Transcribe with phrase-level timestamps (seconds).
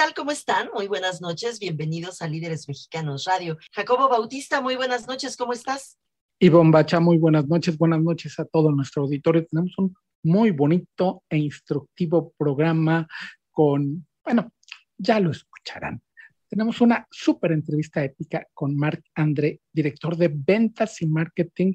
[0.00, 0.14] tal?
[0.14, 0.70] ¿Cómo están?
[0.72, 1.58] Muy buenas noches.
[1.58, 3.58] Bienvenidos a Líderes Mexicanos Radio.
[3.70, 5.36] Jacobo Bautista, muy buenas noches.
[5.36, 5.98] ¿Cómo estás?
[6.38, 7.76] Ivonne Bacha, muy buenas noches.
[7.76, 9.44] Buenas noches a todo nuestro auditorio.
[9.44, 13.06] Tenemos un muy bonito e instructivo programa
[13.50, 14.50] con, bueno,
[14.96, 16.00] ya lo escucharán
[16.48, 21.74] tenemos una súper entrevista épica con Marc André, director de ventas y marketing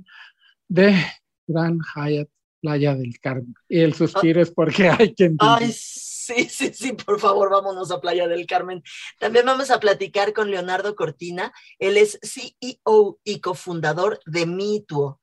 [0.67, 0.95] de
[1.47, 2.27] Grand Hyatt
[2.59, 3.53] Playa del Carmen.
[3.69, 5.71] Y el suspiro es porque hay que Ay,
[6.25, 8.83] sí, sí, sí, por favor, vámonos a Playa del Carmen.
[9.19, 11.53] También vamos a platicar con Leonardo Cortina.
[11.79, 15.19] Él es CEO y cofundador de Mituo.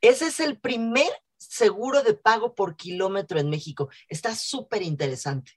[0.00, 3.90] Ese es el primer seguro de pago por kilómetro en México.
[4.08, 5.52] Está súper interesante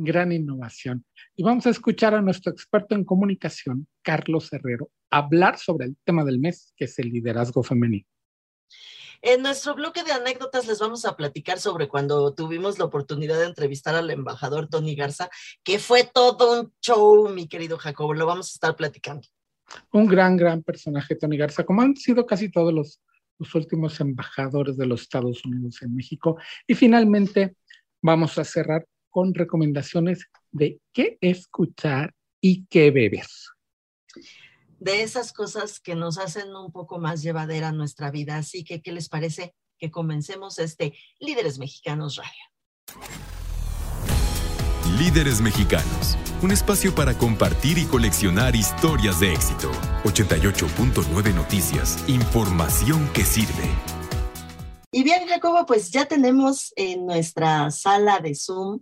[0.00, 1.04] gran innovación.
[1.34, 6.24] Y vamos a escuchar a nuestro experto en comunicación, Carlos Herrero, hablar sobre el tema
[6.24, 8.06] del mes, que es el liderazgo femenino.
[9.20, 13.46] En nuestro bloque de anécdotas les vamos a platicar sobre cuando tuvimos la oportunidad de
[13.46, 15.28] entrevistar al embajador Tony Garza,
[15.64, 19.26] que fue todo un show, mi querido Jacobo, lo vamos a estar platicando.
[19.92, 23.00] Un gran, gran personaje, Tony Garza, como han sido casi todos los,
[23.38, 26.38] los últimos embajadores de los Estados Unidos en México.
[26.66, 27.56] Y finalmente
[28.00, 33.26] vamos a cerrar con recomendaciones de qué escuchar y qué beber.
[34.78, 38.36] De esas cosas que nos hacen un poco más llevadera nuestra vida.
[38.36, 43.02] Así que, ¿qué les parece que comencemos este Líderes Mexicanos Radio?
[44.96, 49.70] Líderes Mexicanos, un espacio para compartir y coleccionar historias de éxito.
[50.04, 53.68] 88.9 Noticias, información que sirve.
[54.90, 58.80] Y bien, Jacobo, pues ya tenemos en nuestra sala de Zoom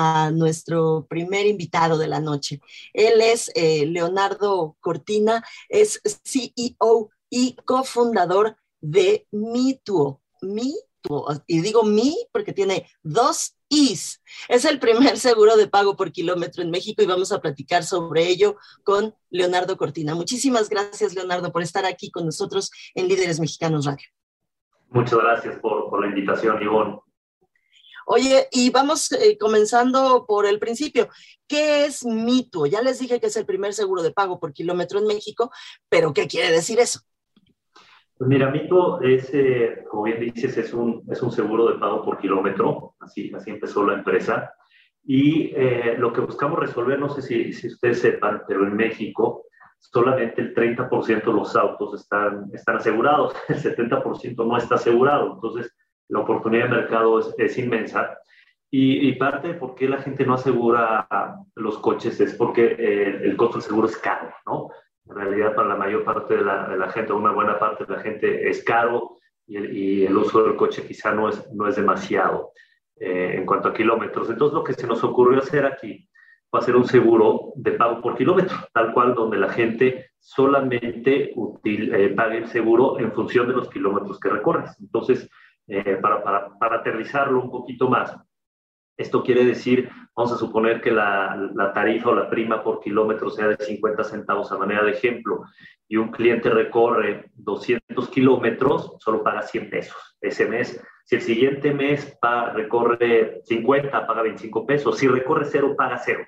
[0.00, 2.60] a nuestro primer invitado de la noche.
[2.92, 10.22] Él es eh, Leonardo Cortina, es CEO y cofundador de Mituo.
[10.40, 14.22] Mituo, y digo mi porque tiene dos Is.
[14.48, 18.28] Es el primer seguro de pago por kilómetro en México y vamos a platicar sobre
[18.28, 20.14] ello con Leonardo Cortina.
[20.14, 24.06] Muchísimas gracias, Leonardo, por estar aquí con nosotros en Líderes Mexicanos Radio.
[24.90, 27.00] Muchas gracias por, por la invitación, Ivonne.
[28.10, 31.08] Oye, y vamos eh, comenzando por el principio.
[31.46, 32.64] ¿Qué es Mituo?
[32.64, 35.50] Ya les dije que es el primer seguro de pago por kilómetro en México,
[35.90, 37.00] pero ¿qué quiere decir eso?
[38.16, 42.02] Pues mira, Mituo es, eh, como bien dices, es un, es un seguro de pago
[42.02, 44.54] por kilómetro, así, así empezó la empresa.
[45.04, 49.44] Y eh, lo que buscamos resolver, no sé si, si ustedes sepan, pero en México
[49.80, 55.34] solamente el 30% de los autos están, están asegurados, el 70% no está asegurado.
[55.34, 55.70] Entonces,
[56.08, 58.18] la oportunidad de mercado es, inmensa.
[58.70, 61.06] Y, parte de por qué la gente no asegura
[61.54, 64.68] los coches es porque eh, el costo del seguro es caro, ¿no?
[65.08, 67.94] En realidad, para la mayor parte de la, de la gente, una buena parte de
[67.94, 69.16] la gente, es caro
[69.46, 72.52] y el, y el uso del coche quizá no es, no es demasiado
[73.00, 74.28] eh, en cuanto a kilómetros.
[74.28, 76.08] Entonces, lo que se nos ocurrió hacer aquí
[76.54, 81.32] va a ser un seguro de pago por kilómetro, tal cual donde la gente solamente
[81.64, 84.76] eh, pague el seguro en función de los kilómetros que recorres.
[84.80, 85.30] Entonces,
[85.68, 88.16] eh, para, para, para, aterrizarlo un poquito más,
[88.96, 93.30] esto quiere decir, vamos a suponer que la, la, tarifa o la prima por kilómetro
[93.30, 95.44] sea de 50 centavos a manera de ejemplo,
[95.86, 100.82] y un cliente recorre 200 kilómetros, solo paga 100 pesos ese mes.
[101.04, 102.18] Si el siguiente mes
[102.54, 104.98] recorre 50, paga 25 pesos.
[104.98, 106.26] Si recorre cero, paga cero.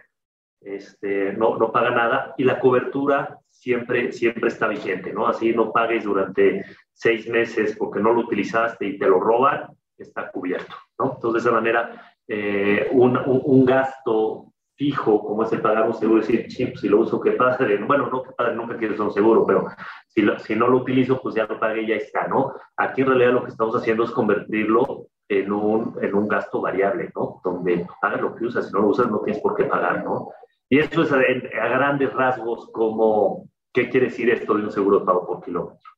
[0.60, 2.34] Este, no, no paga nada.
[2.38, 5.26] Y la cobertura siempre, siempre está vigente, ¿no?
[5.26, 6.64] Así no pagues durante
[7.00, 11.14] seis meses porque no lo utilizaste y te lo roban, está cubierto, ¿no?
[11.14, 16.20] Entonces, de esa manera, eh, un, un, gasto fijo, como es el pagar un seguro,
[16.20, 17.66] decir, chip, si lo uso, ¿qué pasa?
[17.86, 19.68] Bueno, no, que padre, nunca quieres un seguro, pero
[20.08, 22.52] si, si no lo utilizo, pues ya lo pagué y ya está, ¿no?
[22.76, 27.10] Aquí en realidad lo que estamos haciendo es convertirlo en un, en un gasto variable,
[27.16, 27.40] ¿no?
[27.42, 30.28] Donde pagas lo que usas, si no lo usas no tienes por qué pagar, ¿no?
[30.68, 35.00] Y eso es a, a grandes rasgos como, ¿Qué quiere decir esto de un seguro
[35.00, 35.90] de pago por kilómetro?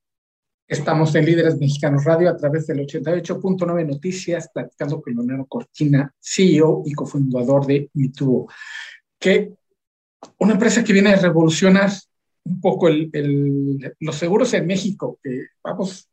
[0.73, 6.83] Estamos en Líderes Mexicanos Radio a través del 88.9 Noticias, platicando con Leonardo Cortina, CEO
[6.87, 8.49] y cofundador de Mituo,
[9.19, 9.53] que
[10.39, 11.91] una empresa que viene a revolucionar
[12.45, 16.09] un poco el, el, los seguros en México, que vamos,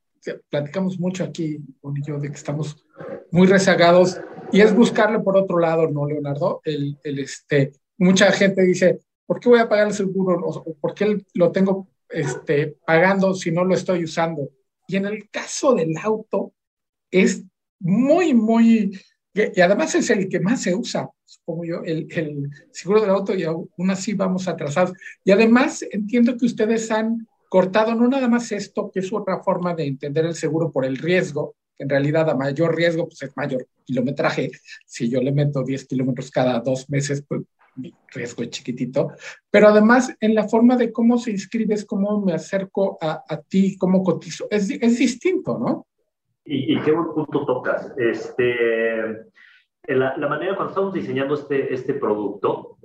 [0.50, 2.86] platicamos mucho aquí con yo de que estamos
[3.32, 4.20] muy rezagados,
[4.52, 6.60] y es buscarle por otro lado, ¿no, Leonardo?
[6.66, 10.38] El, el este, mucha gente dice, ¿por qué voy a pagar el seguro?
[10.46, 14.50] ¿O por qué lo tengo este, pagando si no lo estoy usando.
[14.88, 16.54] Y en el caso del auto,
[17.12, 17.44] es
[17.80, 19.00] muy, muy,
[19.34, 23.36] y además es el que más se usa, supongo yo, el, el seguro del auto
[23.36, 24.94] y aún así vamos atrasados.
[25.24, 29.74] Y además entiendo que ustedes han cortado no nada más esto, que es otra forma
[29.74, 33.36] de entender el seguro por el riesgo, que en realidad a mayor riesgo, pues es
[33.36, 34.52] mayor kilometraje.
[34.86, 37.42] Si yo le meto 10 kilómetros cada dos meses, pues
[38.14, 39.12] riesgo es chiquitito,
[39.50, 43.42] pero además en la forma de cómo se inscribe, es cómo me acerco a, a
[43.42, 45.88] ti, cómo cotizo, es, es distinto, ¿no?
[46.46, 47.94] Y, y, qué buen punto tocas.
[47.96, 49.26] Este,
[49.88, 52.78] la, la, manera cuando estamos diseñando este, este producto,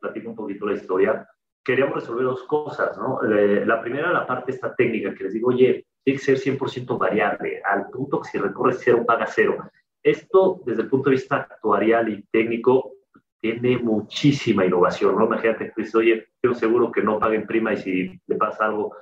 [0.00, 1.28] platico un poquito la historia,
[1.64, 3.20] queríamos resolver dos cosas, ¿no?
[3.22, 7.62] La primera, la parte esta técnica, que les digo, oye, tiene que ser 100% variable,
[7.64, 9.70] al punto que si recorre cero, paga cero.
[10.02, 12.94] Esto, desde el punto de vista actuarial y técnico,
[13.42, 15.26] tiene muchísima innovación, ¿no?
[15.26, 18.94] Imagínate dices, oye, quiero seguro que no paguen prima y si le pasa algo,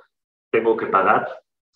[0.51, 1.27] tengo que pagar.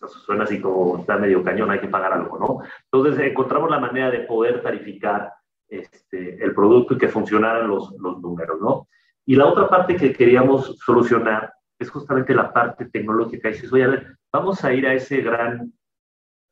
[0.02, 2.68] Eso suena así como está medio cañón, hay que pagar algo, ¿no?
[2.92, 5.32] Entonces, encontramos la manera de poder tarificar
[5.70, 8.88] este, el producto y que funcionaran los, los números, ¿no?
[9.28, 13.50] Y la otra parte que queríamos solucionar es justamente la parte tecnológica.
[13.50, 15.72] Y dices, oye, a ver, vamos a ir a ese gran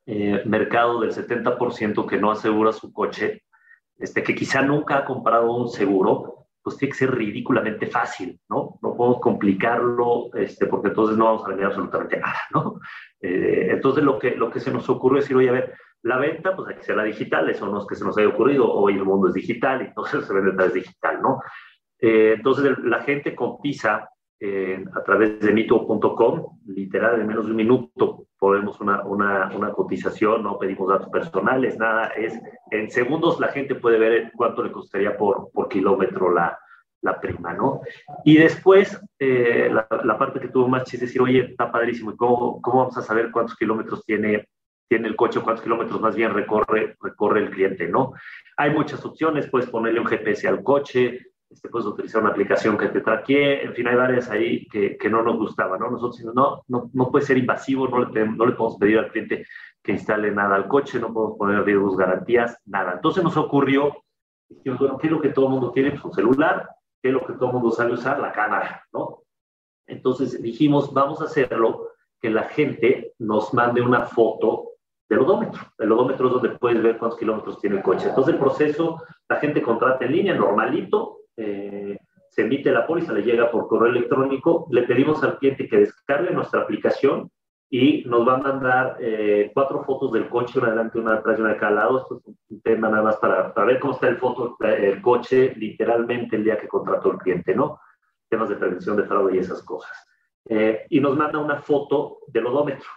[0.06, 3.42] eh, mercado del 70% que no asegura su coche,
[3.98, 8.78] este, que quizá nunca ha comprado un seguro, pues tiene que ser ridículamente fácil, ¿no?
[8.82, 12.80] No podemos complicarlo, este, porque entonces no vamos a vender absolutamente nada, ¿no?
[13.20, 16.18] Eh, entonces lo que, lo que se nos ocurrió es decir, oye, a ver, la
[16.18, 18.94] venta, pues hay que la digital, eso no es que se nos haya ocurrido, hoy
[18.94, 21.40] el mundo es digital, y entonces se vende a través digital, ¿no?
[21.98, 24.08] Eh, entonces la gente cotiza
[24.46, 29.72] eh, a través de mito.com, literal, en menos de un minuto podemos una, una, una,
[29.72, 32.38] cotización, no pedimos datos personales, nada, es
[32.70, 36.58] en segundos la gente puede ver cuánto le costaría por, por kilómetro la,
[37.00, 37.80] la prima, ¿no?
[38.22, 42.10] Y después, eh, la, la, parte que tuvo más chiste es decir, oye, está padrísimo,
[42.10, 44.46] ¿y cómo, cómo vamos a saber cuántos kilómetros tiene,
[44.86, 48.12] tiene el coche cuántos kilómetros más bien recorre, recorre el cliente, ¿no?
[48.58, 52.88] Hay muchas opciones, puedes ponerle un GPS al coche, este, puedes utilizar una aplicación que
[52.88, 55.88] te traquee, en fin, hay varias ahí que, que no nos gustaban, ¿no?
[55.88, 59.46] Nosotros no, no, no puede ser invasivo, no le, no le podemos pedir al cliente
[59.80, 62.94] que instale nada al coche, no podemos poner riesgos, garantías, nada.
[62.94, 63.94] Entonces nos ocurrió,
[64.48, 65.92] dijimos, bueno, ¿qué es lo que todo el mundo tiene?
[65.92, 66.68] Pues un celular,
[67.00, 68.18] ¿qué es lo que todo el mundo sabe usar?
[68.18, 69.22] La cámara, ¿no?
[69.86, 71.90] Entonces dijimos, vamos a hacerlo
[72.20, 74.70] que la gente nos mande una foto
[75.08, 75.60] del odómetro.
[75.78, 78.08] El odómetro es donde puedes ver cuántos kilómetros tiene el coche.
[78.08, 81.98] Entonces el proceso, la gente contrata en línea, normalito, eh,
[82.28, 86.32] se emite la póliza, le llega por correo electrónico, le pedimos al cliente que descargue
[86.32, 87.30] nuestra aplicación
[87.70, 91.42] y nos va a mandar eh, cuatro fotos del coche, una adelante, una atrás y
[91.42, 91.98] una de cada lado.
[91.98, 95.54] Esto es un tema nada más para, para ver cómo está el, foto, el coche
[95.56, 97.80] literalmente el día que contrató el cliente, ¿no?
[98.28, 100.06] Temas de prevención de fraude y esas cosas.
[100.48, 102.88] Eh, y nos manda una foto del odómetro,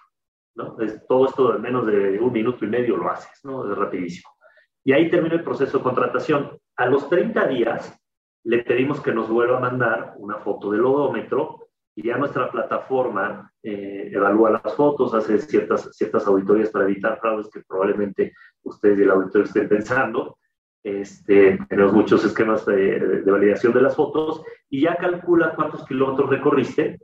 [0.56, 0.78] ¿no?
[0.80, 3.72] Es, todo esto en menos de un minuto y medio lo haces, ¿no?
[3.72, 4.30] Es rapidísimo.
[4.84, 6.58] Y ahí termina el proceso de contratación.
[6.76, 7.97] A los 30 días,
[8.48, 13.52] le pedimos que nos vuelva a mandar una foto del odómetro y ya nuestra plataforma
[13.62, 18.34] eh, evalúa las fotos, hace ciertas, ciertas auditorías para evitar fraudes que probablemente
[18.64, 20.38] ustedes y el auditorio estén pensando.
[20.82, 26.30] Este, tenemos muchos esquemas de, de, validación de las fotos y ya calcula cuántos kilómetros
[26.30, 27.02] recorriste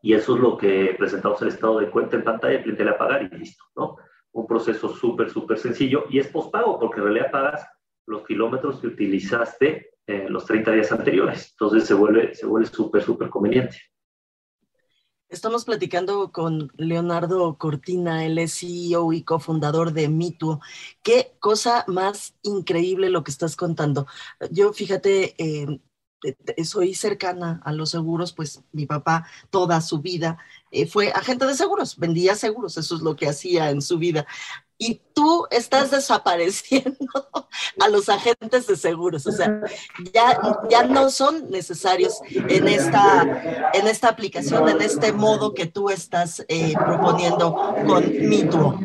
[0.00, 3.24] y eso es lo que presentamos el estado de cuenta en pantalla, cliente a pagar
[3.24, 3.96] y listo, ¿no?
[4.32, 7.68] Un proceso súper, súper sencillo y es pospago porque en realidad pagas
[8.06, 11.50] los kilómetros que utilizaste eh, los 30 días anteriores.
[11.52, 13.78] Entonces se vuelve se vuelve súper, súper conveniente.
[15.32, 20.60] Estamos platicando con Leonardo Cortina, el CEO y cofundador de Mituo.
[21.02, 24.06] Qué cosa más increíble lo que estás contando.
[24.50, 25.80] Yo, fíjate, eh,
[26.64, 30.38] soy cercana a los seguros, pues mi papá toda su vida
[30.70, 34.26] eh, fue agente de seguros, vendía seguros, eso es lo que hacía en su vida
[34.82, 37.06] y tú estás desapareciendo
[37.80, 39.26] a los agentes de seguros.
[39.28, 39.60] O sea,
[40.12, 45.88] ya, ya no son necesarios en esta, en esta aplicación, en este modo que tú
[45.88, 47.54] estás eh, proponiendo
[47.86, 48.80] con Mituo.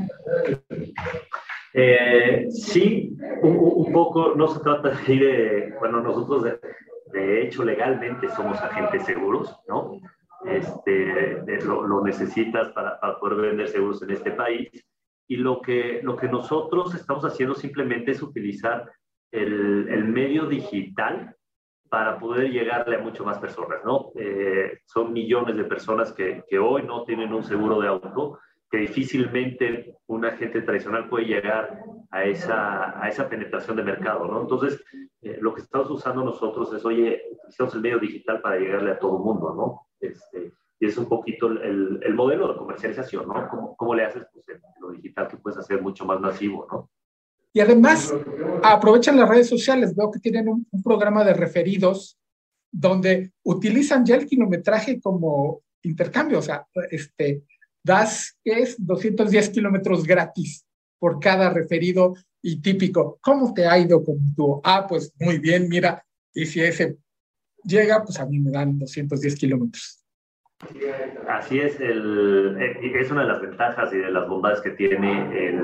[1.74, 6.60] Eh, sí, un, un, poco, no se trata de de, bueno, nosotros de,
[7.12, 10.00] de, hecho legalmente somos agentes seguros, ¿no?
[10.46, 14.70] Este, lo, lo necesitas para, para poder vender seguros en este país
[15.28, 18.90] y lo que, lo que nosotros estamos haciendo simplemente es utilizar
[19.32, 21.36] el, el medio digital
[21.90, 24.12] para poder llegarle a mucho más personas, ¿no?
[24.16, 28.78] Eh, son millones de personas que, que, hoy no tienen un seguro de auto, que
[28.78, 31.80] difícilmente un agente tradicional puede llegar
[32.12, 34.42] a esa, a esa penetración de mercado, ¿no?
[34.42, 34.84] Entonces,
[35.22, 39.00] eh, lo que estamos usando nosotros es, oye, utilizamos el medio digital para llegarle a
[39.00, 39.88] todo el mundo, ¿no?
[40.00, 43.48] Este, y es un poquito el, el modelo de comercialización, ¿no?
[43.50, 44.46] ¿Cómo, cómo le haces pues,
[44.82, 46.90] lo digital que puedes hacer mucho más masivo, ¿no?
[47.54, 48.14] Y además
[48.62, 49.96] aprovechan las redes sociales.
[49.96, 52.20] Veo que tienen un, un programa de referidos
[52.72, 56.40] donde utilizan ya el kilometraje como intercambio.
[56.40, 57.44] O sea, este,
[57.88, 58.75] das, ¿qué es?
[58.77, 60.63] 210 kilómetros gratis
[61.00, 63.17] por cada referido y típico.
[63.22, 64.62] ¿Cómo te ha ido con tu?
[64.63, 66.03] Ah, pues muy bien, mira.
[66.34, 66.98] Y si ese
[67.63, 70.03] llega, pues a mí me dan 210 kilómetros.
[71.29, 75.48] Así es, el, eh, es una de las ventajas y de las bondades que tiene
[75.48, 75.62] el,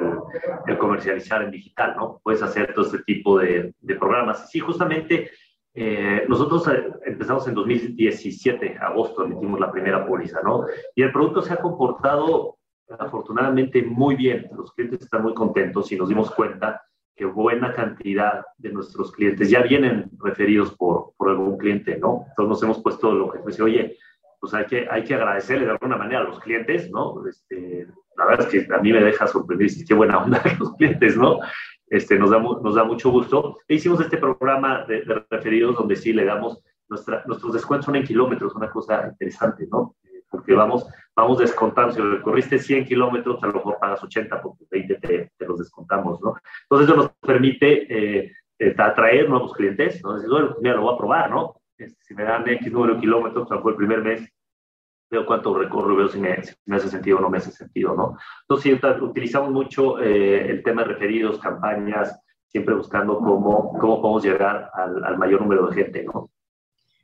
[0.67, 2.21] el comercializar en digital, ¿no?
[2.23, 4.51] Puedes hacer todo este tipo de, de programas.
[4.51, 5.31] Sí, justamente
[5.75, 10.65] eh, nosotros eh, empezamos en 2017, agosto, emitimos la primera póliza, ¿no?
[10.95, 12.57] Y el producto se ha comportado
[12.99, 14.47] afortunadamente muy bien.
[14.55, 16.83] Los clientes están muy contentos y nos dimos cuenta
[17.15, 22.25] que buena cantidad de nuestros clientes ya vienen referidos por, por algún cliente, ¿no?
[22.29, 23.97] Entonces nos hemos puesto lo que dice, oye,
[24.39, 27.25] pues hay que, hay que agradecerle de alguna manera a los clientes, ¿no?
[27.27, 27.87] Este,
[28.17, 31.39] la verdad es que a mí me deja sorprender, qué buena onda los clientes, ¿no?
[31.87, 33.59] Este, nos, da, nos da mucho gusto.
[33.67, 38.03] E hicimos este programa de, referidos donde sí le damos, nuestra, nuestros descuentos son en
[38.03, 39.95] kilómetros, una cosa interesante, ¿no?
[40.29, 44.95] Porque vamos, vamos descontando, si recorriste 100 kilómetros, a lo mejor pagas 80, porque 20
[44.95, 46.35] te, te los descontamos, ¿no?
[46.63, 50.15] Entonces eso nos permite eh, eh atraer nuevos clientes, ¿no?
[50.15, 51.61] Decir, bueno, mira, lo voy a probar, ¿no?
[51.77, 54.27] Este, si me dan X número de kilómetros, o sea, fue el primer mes,
[55.09, 58.17] veo cuánto recorro, veo si me, me, hace sentido o no me hace sentido, ¿no?
[58.41, 64.69] Entonces, utilizamos mucho eh, el tema de referidos, campañas, siempre buscando cómo, cómo podemos llegar
[64.73, 66.29] al, al mayor número de gente, ¿no?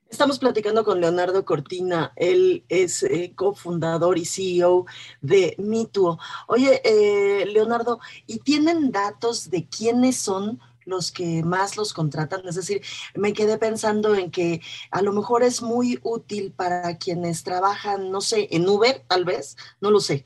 [0.09, 4.87] Estamos platicando con Leonardo Cortina, él es eh, cofundador y CEO
[5.21, 6.17] de Mituo.
[6.47, 12.41] Oye, eh, Leonardo, ¿y tienen datos de quiénes son los que más los contratan.
[12.47, 12.81] Es decir,
[13.15, 18.21] me quedé pensando en que a lo mejor es muy útil para quienes trabajan, no
[18.21, 20.25] sé, en Uber, tal vez, no lo sé.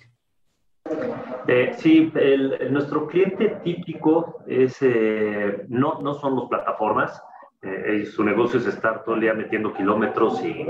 [1.48, 2.12] Eh, sí,
[2.70, 7.22] nuestro cliente típico es, eh, no, no son las plataformas,
[7.62, 10.67] eh, su negocio es estar todo el día metiendo kilómetros y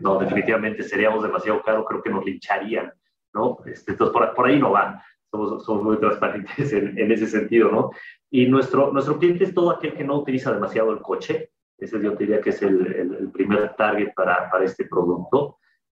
[0.00, 2.90] no, definitivamente seríamos demasiado caro, creo que nos lincharían,
[3.34, 3.58] ¿no?
[3.66, 5.02] Este, entonces, por, por, ahí no va.
[5.30, 7.90] Somos, somos muy transparentes en, en, ese sentido, ¿no?
[8.34, 11.50] Y nuestro, nuestro cliente es todo aquel que no utiliza demasiado el coche.
[11.76, 15.58] Ese yo diría que es el, el, primer target para, para este producto.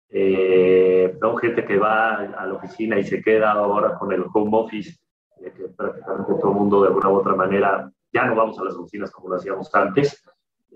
[0.09, 4.97] Eh, gente que va a la oficina y se queda ahora con el home office,
[5.41, 8.63] eh, que prácticamente todo el mundo de alguna u otra manera ya no vamos a
[8.63, 10.23] las oficinas como lo hacíamos antes,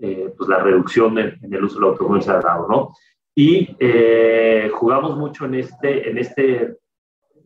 [0.00, 2.92] eh, pues la reducción en, en, el uso del automóvil se ha dado, ¿no?
[3.34, 6.76] Y eh, jugamos mucho en este, en este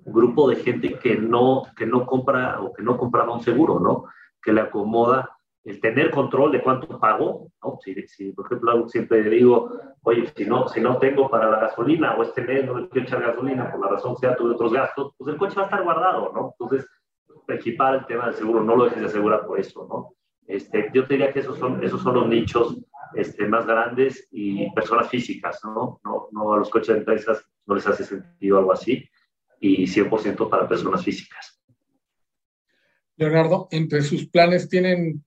[0.04, 4.04] grupo de gente que no, que no compra o que no compraba un seguro, ¿no?
[4.42, 5.30] Que le acomoda
[5.64, 7.78] el tener control de cuánto pago, ¿no?
[7.82, 12.16] Si, si por ejemplo, siempre digo, oye, si no, si no tengo para la gasolina
[12.16, 15.14] o este mes no me quiero echar gasolina por la razón sea, tuve otros gastos,
[15.16, 16.54] pues el coche va a estar guardado, ¿no?
[16.58, 16.88] Entonces,
[17.48, 20.14] equipar el tema del seguro, no lo dejes de asegurar por eso, ¿no?
[20.46, 22.76] Este, yo te diría que esos son, esos son los nichos
[23.14, 26.00] este, más grandes y personas físicas, ¿no?
[26.04, 26.28] ¿no?
[26.32, 29.08] No a los coches de empresas no les hace sentido algo así
[29.62, 31.60] y 100% para personas físicas.
[33.16, 35.24] Leonardo, entre sus planes tienen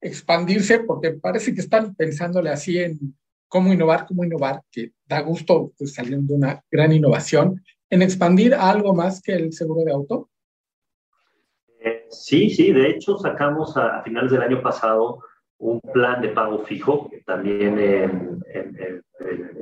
[0.00, 3.16] expandirse porque parece que están pensándole así en
[3.48, 8.54] cómo innovar, cómo innovar, que da gusto pues, saliendo de una gran innovación, en expandir
[8.54, 10.28] a algo más que el seguro de auto.
[11.80, 15.20] Eh, sí, sí, de hecho sacamos a, a, finales del año pasado
[15.58, 19.02] un plan de pago fijo, también en, en, en,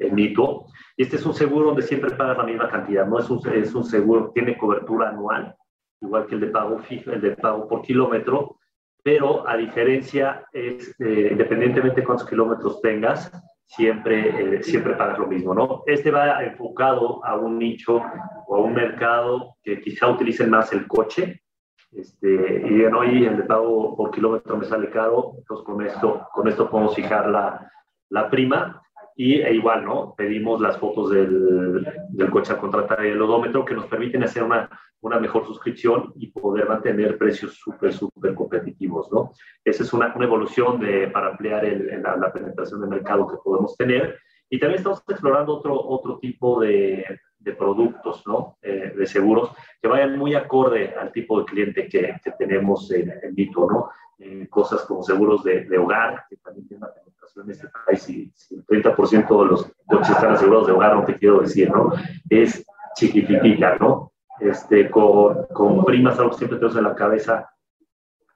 [0.01, 3.29] en Mito, y este es un seguro donde siempre pagas la misma cantidad, no es
[3.29, 5.55] un, es un seguro, tiene cobertura anual,
[6.01, 8.59] igual que el de pago fijo, el de pago por kilómetro,
[9.03, 13.31] pero a diferencia es, eh, independientemente de cuántos kilómetros tengas,
[13.67, 15.83] siempre, eh, siempre pagas lo mismo, ¿no?
[15.87, 18.01] Este va enfocado a un nicho
[18.47, 21.43] o a un mercado que quizá utilicen más el coche,
[21.91, 22.29] este,
[22.67, 26.49] y bien, hoy el de pago por kilómetro me sale caro, entonces con esto, con
[26.49, 27.71] esto podemos fijar la,
[28.11, 28.84] la prima
[29.17, 30.15] y e igual, ¿no?
[30.17, 34.43] Pedimos las fotos del, del coche a contratar y el odómetro que nos permiten hacer
[34.43, 34.69] una,
[35.01, 39.33] una mejor suscripción y poder mantener precios súper, súper competitivos, ¿no?
[39.65, 43.37] Esa es una, una evolución de, para ampliar el, la, la, penetración de mercado que
[43.45, 44.19] podemos tener.
[44.51, 47.05] Y también estamos explorando otro, otro tipo de,
[47.39, 48.57] de productos, ¿no?
[48.63, 53.13] Eh, de seguros que vayan muy acorde al tipo de cliente que, que tenemos en,
[53.23, 53.91] en Vito, ¿no?
[54.19, 58.01] Eh, cosas como seguros de, de, hogar, que también tienen una penetración en este país,
[58.01, 61.69] si, si el 30% de los coches están asegurados de hogar, no te quiero decir,
[61.69, 61.93] ¿no?
[62.31, 64.13] Es chiquitita, ¿no?
[64.39, 67.51] Este, con, con primas, algo que siempre tenemos en la cabeza,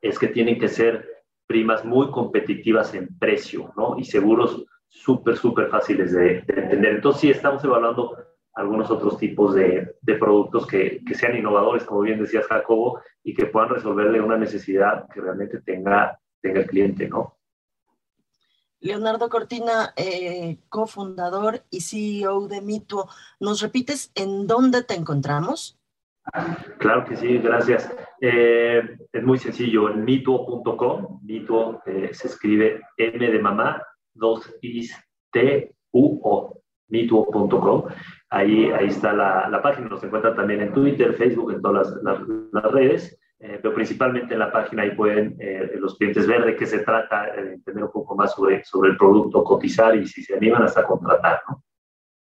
[0.01, 1.07] es que tienen que ser
[1.47, 3.97] primas muy competitivas en precio, ¿no?
[3.99, 6.97] Y seguros súper, súper fáciles de, de, entender.
[6.97, 8.17] Entonces, sí, estamos evaluando
[8.59, 13.33] algunos otros tipos de, de productos que, que, sean innovadores, como bien decías Jacobo, y
[13.33, 17.37] que puedan resolverle una necesidad que realmente tenga, tenga el cliente, ¿no?
[18.81, 25.79] Leonardo Cortina, eh, cofundador y CEO de Mituo, ¿nos repites en dónde te encontramos?
[26.79, 27.89] Claro que sí, gracias.
[28.21, 33.81] Eh, es muy sencillo, en mituo.com, mituo eh, se escribe M de mamá,
[34.15, 34.93] dos is
[35.31, 37.85] T U O, mituo.com.
[38.31, 42.21] Ahí, ahí está la, la, página, nos encuentra también en Twitter, Facebook, en todas las,
[42.53, 46.55] las, redes, eh, pero principalmente en la página ahí pueden eh, los clientes ver de
[46.55, 50.23] qué se trata, eh, entender un poco más sobre, sobre el producto, cotizar y si
[50.23, 51.41] se animan hasta contratar.
[51.49, 51.65] ¿no?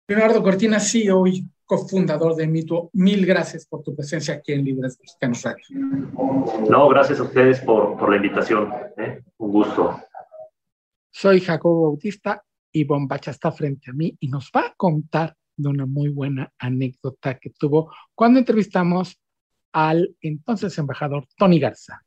[0.07, 4.97] Leonardo Cortina, CEO y cofundador de Mituo, mil gracias por tu presencia aquí en Libres
[5.01, 5.65] Mexicanos Radio.
[6.69, 8.71] No, gracias a ustedes por, por la invitación.
[9.37, 9.99] Un gusto.
[11.11, 12.41] Soy Jacobo Bautista
[12.71, 16.51] y Bombacha está frente a mí y nos va a contar de una muy buena
[16.57, 19.19] anécdota que tuvo cuando entrevistamos
[19.71, 22.03] al entonces embajador Tony Garza.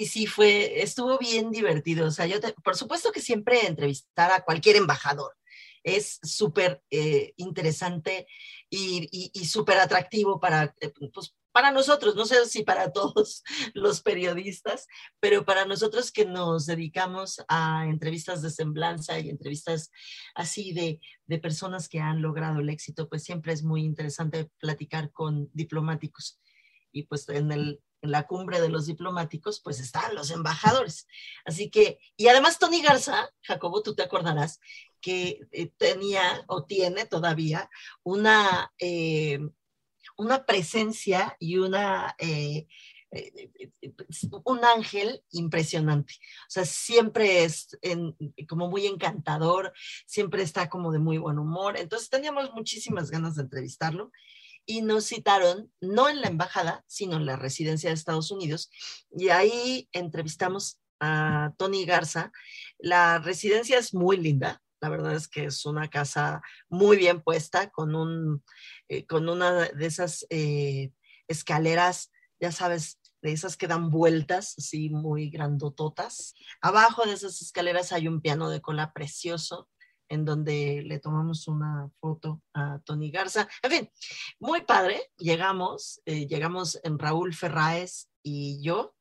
[0.00, 2.06] Y sí, fue, estuvo bien divertido.
[2.06, 5.34] O sea, yo, por supuesto que siempre entrevistar a cualquier embajador
[5.82, 8.26] es súper eh, interesante
[8.70, 13.42] y, y, súper atractivo para, eh, pues, para nosotros, no sé si para todos
[13.74, 14.86] los periodistas,
[15.18, 19.90] pero para nosotros que nos dedicamos a entrevistas de semblanza y entrevistas
[20.36, 25.10] así de, de personas que han logrado el éxito, pues siempre es muy interesante platicar
[25.10, 26.40] con diplomáticos.
[26.92, 31.08] Y pues en el, en la cumbre de los diplomáticos, pues están los embajadores.
[31.44, 34.60] Así que, y además Tony Garza, Jacobo, tú te acordarás
[35.00, 37.68] que eh, tenía o tiene todavía
[38.04, 39.40] una, eh,
[40.18, 42.66] una presencia y una, eh,
[43.12, 43.92] eh, eh,
[44.44, 46.14] un ángel impresionante.
[46.14, 47.78] O sea, siempre es
[48.48, 49.72] como muy encantador,
[50.06, 51.78] siempre está como de muy buen humor.
[51.78, 54.10] Entonces teníamos muchísimas ganas de entrevistarlo
[54.66, 58.70] y nos citaron, no en la embajada, sino en la residencia de Estados Unidos.
[59.16, 62.32] Y ahí entrevistamos a Tony Garza.
[62.78, 67.70] La residencia es muy linda, la verdad es que es una casa muy bien puesta,
[67.70, 68.44] con, un,
[68.88, 70.92] eh, con una de esas eh,
[71.26, 72.10] escaleras,
[72.40, 76.34] ya sabes, de esas que dan vueltas, así muy grandototas.
[76.60, 79.68] Abajo de esas escaleras hay un piano de cola precioso
[80.08, 83.48] en donde le tomamos una foto a Tony Garza.
[83.62, 83.90] En fin,
[84.38, 85.00] muy padre.
[85.18, 88.94] Llegamos, eh, llegamos en Raúl Ferráez y yo.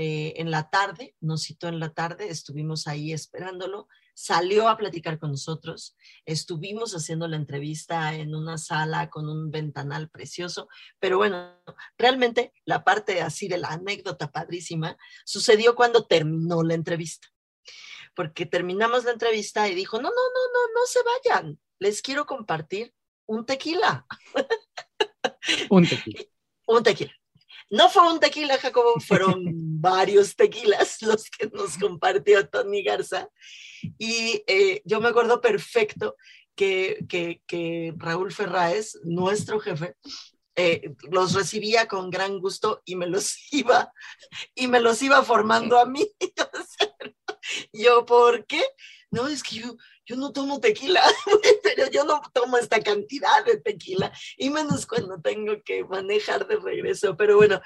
[0.00, 5.30] En la tarde, nos citó en la tarde, estuvimos ahí esperándolo salió a platicar con
[5.30, 11.62] nosotros, estuvimos haciendo la entrevista en una sala con un ventanal precioso, pero bueno,
[11.96, 17.28] realmente la parte así de la anécdota padrísima sucedió cuando terminó la entrevista,
[18.16, 20.98] porque terminamos la entrevista y dijo, no, no, no, no, no se
[21.30, 22.92] vayan, les quiero compartir
[23.24, 24.04] un tequila.
[25.70, 26.24] un tequila.
[26.66, 27.12] un tequila.
[27.70, 29.42] No fue un tequila, Jacobo, fueron
[29.80, 33.28] varios tequilas los que nos compartió Tony Garza.
[33.98, 36.16] Y eh, yo me acuerdo perfecto
[36.54, 37.06] que,
[37.46, 39.94] que, Raúl Ferráez, nuestro jefe,
[40.56, 43.92] eh, los recibía con gran gusto y me los iba,
[44.54, 46.06] y me los iba formando a mí.
[47.72, 48.62] yo, ¿por qué?
[49.10, 49.76] No, es que yo,
[50.08, 51.02] yo no tomo tequila,
[51.62, 56.56] pero yo no tomo esta cantidad de tequila, y menos cuando tengo que manejar de
[56.56, 57.16] regreso.
[57.16, 57.60] Pero bueno,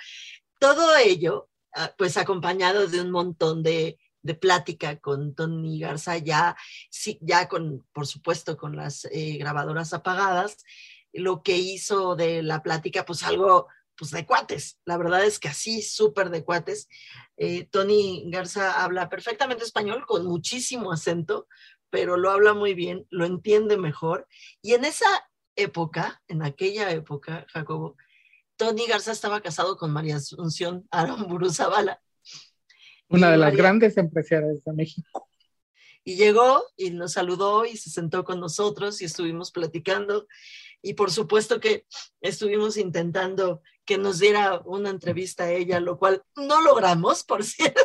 [0.58, 6.56] todo ello, ah, pues acompañado de un montón de, de plática con Tony Garza, ya,
[6.90, 10.64] sí, ya con, por supuesto, con las eh, grabadoras apagadas,
[11.12, 14.80] lo que hizo de la plática, pues algo pues de cuates.
[14.84, 16.88] La verdad es que así, súper de cuates.
[17.36, 21.46] Eh, Tony Garza habla perfectamente español, con muchísimo acento,
[21.92, 24.26] pero lo habla muy bien, lo entiende mejor.
[24.62, 25.06] Y en esa
[25.56, 27.98] época, en aquella época, Jacobo,
[28.56, 32.00] Tony Garza estaba casado con María Asunción Aramburu Zavala.
[33.08, 35.28] Una de las grandes empresarias de México.
[36.02, 40.26] Y llegó y nos saludó y se sentó con nosotros y estuvimos platicando.
[40.80, 41.84] Y por supuesto que
[42.22, 47.82] estuvimos intentando que nos diera una entrevista a ella, lo cual no logramos, por cierto.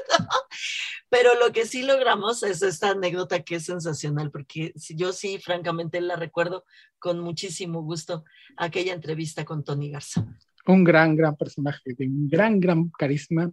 [1.09, 6.01] Pero lo que sí logramos es esta anécdota que es sensacional, porque yo sí, francamente,
[6.01, 6.65] la recuerdo
[6.99, 8.25] con muchísimo gusto,
[8.57, 10.25] aquella entrevista con Tony Garza.
[10.65, 13.49] Un gran, gran personaje, de un gran, gran carisma.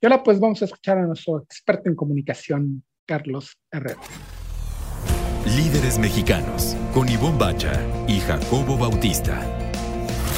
[0.00, 4.00] Y ahora pues vamos a escuchar a nuestro experto en comunicación, Carlos Herrera.
[5.44, 7.72] Líderes mexicanos, con Ivonne Bacha
[8.06, 9.61] y Jacobo Bautista.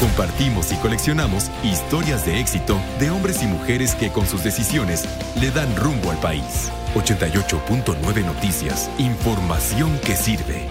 [0.00, 5.04] Compartimos y coleccionamos historias de éxito de hombres y mujeres que con sus decisiones
[5.40, 6.70] le dan rumbo al país.
[6.94, 8.90] 88.9 Noticias.
[8.98, 10.68] Información que sirve.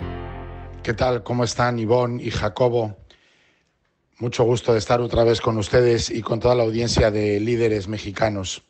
[0.84, 1.24] ¿Qué tal?
[1.24, 2.98] ¿Cómo están Ivonne y Jacobo?
[4.20, 7.88] Mucho gusto de estar otra vez con ustedes y con toda la audiencia de líderes
[7.88, 8.64] mexicanos.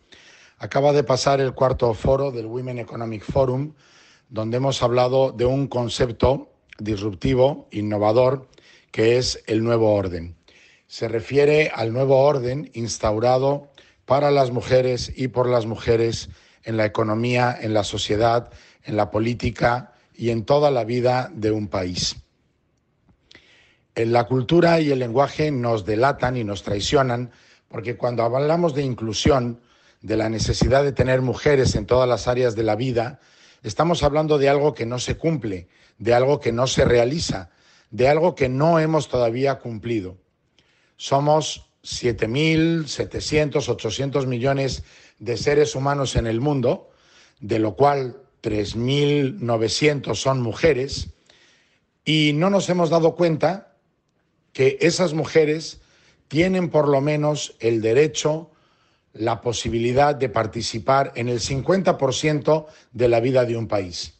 [0.59, 3.73] Acaba de pasar el cuarto foro del Women Economic Forum,
[4.29, 8.47] donde hemos hablado de un concepto disruptivo, innovador,
[8.91, 10.35] que es el nuevo orden.
[10.93, 13.71] Se refiere al nuevo orden instaurado
[14.05, 16.29] para las mujeres y por las mujeres
[16.61, 18.51] en la economía, en la sociedad,
[18.83, 22.17] en la política y en toda la vida de un país.
[23.95, 27.31] La cultura y el lenguaje nos delatan y nos traicionan
[27.69, 29.61] porque cuando hablamos de inclusión,
[30.01, 33.19] de la necesidad de tener mujeres en todas las áreas de la vida,
[33.63, 37.49] estamos hablando de algo que no se cumple, de algo que no se realiza,
[37.89, 40.21] de algo que no hemos todavía cumplido.
[40.97, 44.83] Somos 7.700, 800 millones
[45.19, 46.89] de seres humanos en el mundo,
[47.39, 51.09] de lo cual 3.900 son mujeres,
[52.05, 53.75] y no nos hemos dado cuenta
[54.51, 55.81] que esas mujeres
[56.27, 58.51] tienen por lo menos el derecho,
[59.13, 64.15] la posibilidad de participar en el 50% de la vida de un país.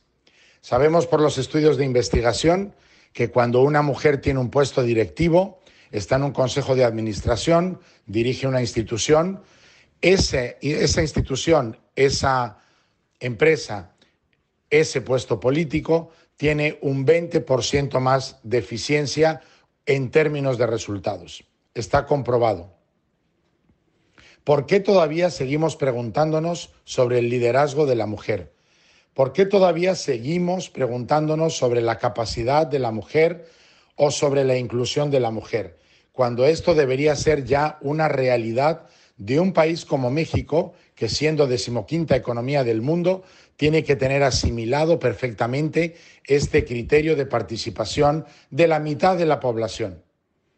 [0.62, 2.76] Sabemos por los estudios de investigación
[3.12, 5.63] que cuando una mujer tiene un puesto directivo,
[5.94, 9.42] está en un consejo de administración, dirige una institución,
[10.02, 12.58] ese, esa institución, esa
[13.22, 13.94] empresa
[14.74, 19.42] ese puesto político tiene un 20% más de eficiencia
[19.86, 21.44] en términos de resultados.
[21.76, 22.74] Está comprobado.
[24.44, 28.52] ¿Por qué todavía seguimos preguntándonos sobre el liderazgo de la mujer?
[29.14, 33.48] ¿Por qué todavía seguimos preguntándonos sobre la capacidad de la mujer
[33.96, 35.78] o sobre la inclusión de la mujer?
[36.14, 38.86] Cuando esto debería ser ya una realidad
[39.18, 43.24] de un país como México, que siendo decimoquinta economía del mundo,
[43.56, 45.96] tiene que tener asimilado perfectamente
[46.26, 50.04] este criterio de participación de la mitad de la población.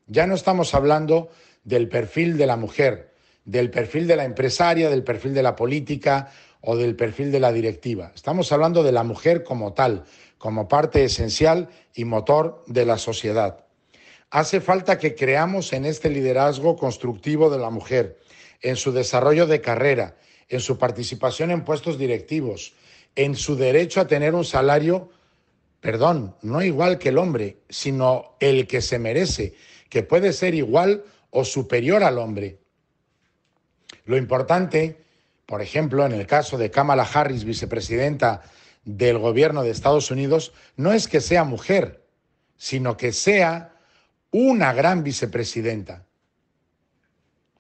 [0.08, 1.30] Ya no estamos hablando
[1.64, 3.14] del perfil de la mujer,
[3.46, 7.54] del perfil de la empresaria, del perfil de la política o del perfil de la
[7.54, 8.12] directiva.
[8.14, 10.04] Estamos hablando de la mujer como tal,
[10.38, 13.65] como parte esencial y motor de la sociedad.
[14.36, 18.20] Hace falta que creamos en este liderazgo constructivo de la mujer,
[18.62, 20.18] en su desarrollo de carrera,
[20.50, 22.74] en su participación en puestos directivos,
[23.16, 25.10] en su derecho a tener un salario,
[25.80, 29.54] perdón, no igual que el hombre, sino el que se merece,
[29.88, 32.60] que puede ser igual o superior al hombre.
[34.04, 34.98] Lo importante,
[35.46, 38.42] por ejemplo, en el caso de Kamala Harris, vicepresidenta
[38.84, 42.04] del gobierno de Estados Unidos, no es que sea mujer,
[42.58, 43.72] sino que sea
[44.32, 46.06] una gran vicepresidenta.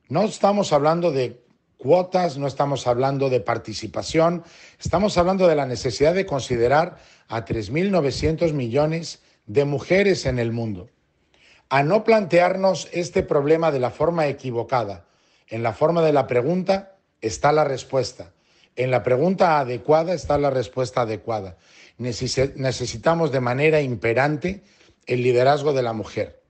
[0.07, 1.45] No estamos hablando de
[1.77, 4.43] cuotas, no estamos hablando de participación,
[4.79, 6.97] estamos hablando de la necesidad de considerar
[7.27, 10.89] a 3.900 millones de mujeres en el mundo.
[11.69, 15.05] A no plantearnos este problema de la forma equivocada.
[15.47, 18.31] En la forma de la pregunta está la respuesta.
[18.75, 21.57] En la pregunta adecuada está la respuesta adecuada.
[21.97, 24.63] Necesitamos de manera imperante
[25.05, 26.41] el liderazgo de la mujer.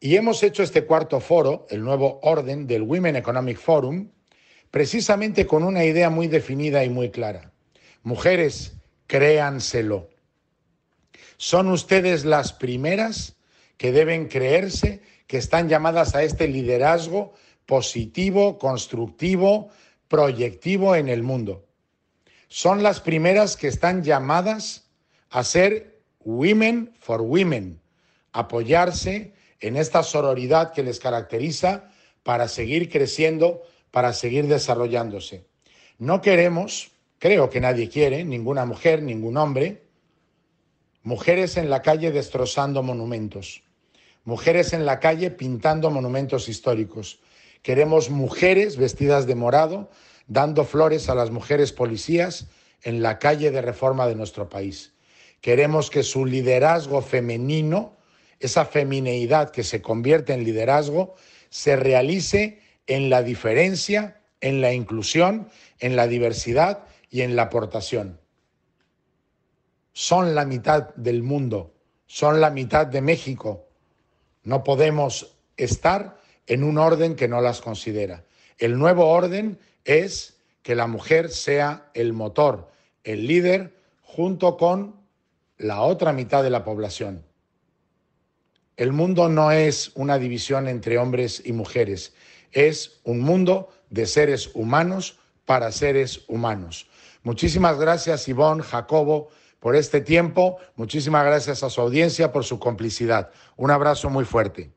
[0.00, 4.10] Y hemos hecho este cuarto foro, el nuevo orden del Women Economic Forum,
[4.70, 7.50] precisamente con una idea muy definida y muy clara.
[8.04, 8.74] Mujeres,
[9.08, 10.08] créanselo.
[11.36, 13.36] Son ustedes las primeras
[13.76, 17.34] que deben creerse que están llamadas a este liderazgo
[17.66, 19.68] positivo, constructivo,
[20.06, 21.66] proyectivo en el mundo.
[22.48, 24.88] Son las primeras que están llamadas
[25.30, 27.80] a ser women for women,
[28.32, 31.90] apoyarse en esta sororidad que les caracteriza
[32.22, 35.46] para seguir creciendo para seguir desarrollándose.
[35.98, 39.82] No queremos, creo que nadie quiere, ninguna mujer, ningún hombre,
[41.02, 43.62] mujeres en la calle destrozando monumentos,
[44.24, 47.20] mujeres en la calle pintando monumentos históricos.
[47.62, 49.90] Queremos mujeres vestidas de morado
[50.26, 52.46] dando flores a las mujeres policías
[52.82, 54.92] en la calle de reforma de nuestro país.
[55.40, 57.96] Queremos que su liderazgo femenino,
[58.40, 61.14] esa femineidad que se convierte en liderazgo,
[61.50, 65.48] se realice en la diferencia, en la inclusión,
[65.78, 68.20] en la diversidad y en la aportación.
[69.92, 71.74] Son la mitad del mundo,
[72.06, 73.66] son la mitad de México.
[74.44, 78.24] No podemos estar en un orden que no las considera.
[78.58, 82.70] El nuevo orden es que la mujer sea el motor,
[83.04, 84.96] el líder, junto con
[85.56, 87.24] la otra mitad de la población.
[88.78, 92.14] El mundo no es una división entre hombres y mujeres,
[92.52, 96.86] es un mundo de seres humanos para seres humanos.
[97.24, 100.58] Muchísimas gracias, Ivonne, Jacobo, por este tiempo.
[100.76, 103.32] Muchísimas gracias a su audiencia por su complicidad.
[103.56, 104.70] Un abrazo muy fuerte.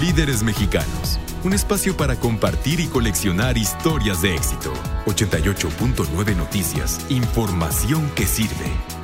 [0.00, 4.72] Líderes Mexicanos, un espacio para compartir y coleccionar historias de éxito.
[5.06, 8.95] 88.9 Noticias, información que sirve.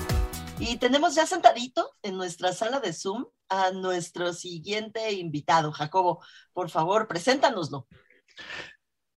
[0.65, 6.25] Y tenemos ya sentadito en nuestra sala de Zoom a nuestro siguiente invitado, Jacobo.
[6.53, 7.89] Por favor, preséntanoslo.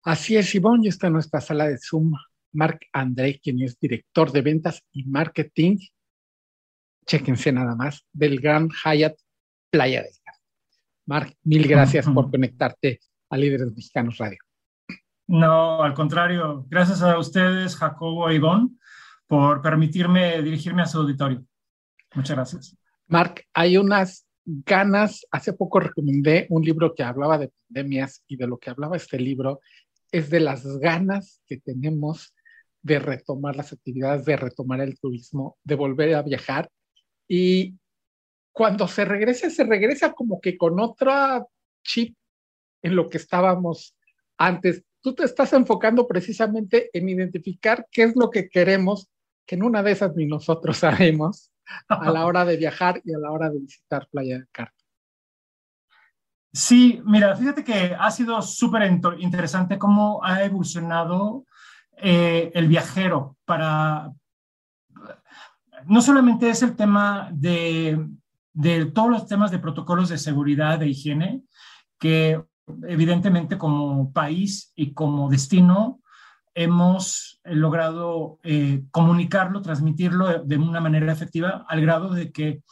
[0.03, 2.13] Así es, Ivonne, ya está en nuestra sala de Zoom
[2.53, 5.79] Marc André, quien es director de ventas y marketing,
[7.05, 9.17] chéquense nada más, del Gran Hyatt
[9.69, 10.41] Playa del Carmen.
[11.05, 14.39] Marc, mil gracias por conectarte a Líderes Mexicanos Radio.
[15.27, 18.69] No, al contrario, gracias a ustedes, Jacobo e Ivonne,
[19.27, 21.45] por permitirme dirigirme a su auditorio.
[22.13, 22.77] Muchas gracias.
[23.07, 28.47] Marc, hay unas ganas, hace poco recomendé un libro que hablaba de pandemias y de
[28.47, 29.61] lo que hablaba este libro
[30.11, 32.33] es de las ganas que tenemos
[32.81, 36.69] de retomar las actividades, de retomar el turismo, de volver a viajar.
[37.27, 37.75] Y
[38.51, 41.43] cuando se regresa, se regresa como que con otra
[41.83, 42.15] chip
[42.81, 43.95] en lo que estábamos
[44.37, 44.83] antes.
[45.01, 49.09] Tú te estás enfocando precisamente en identificar qué es lo que queremos,
[49.45, 51.51] que en una de esas ni nosotros sabemos,
[51.87, 54.73] a la hora de viajar y a la hora de visitar Playa del Carmen.
[56.51, 58.83] Sí, mira, fíjate que ha sido súper
[59.19, 61.45] interesante cómo ha evolucionado
[61.97, 64.11] eh, el viajero para...
[65.87, 68.07] No solamente es el tema de,
[68.53, 71.41] de todos los temas de protocolos de seguridad, de higiene,
[71.99, 72.41] que
[72.87, 76.02] evidentemente como país y como destino
[76.55, 82.63] hemos logrado eh, comunicarlo, transmitirlo de una manera efectiva al grado de que,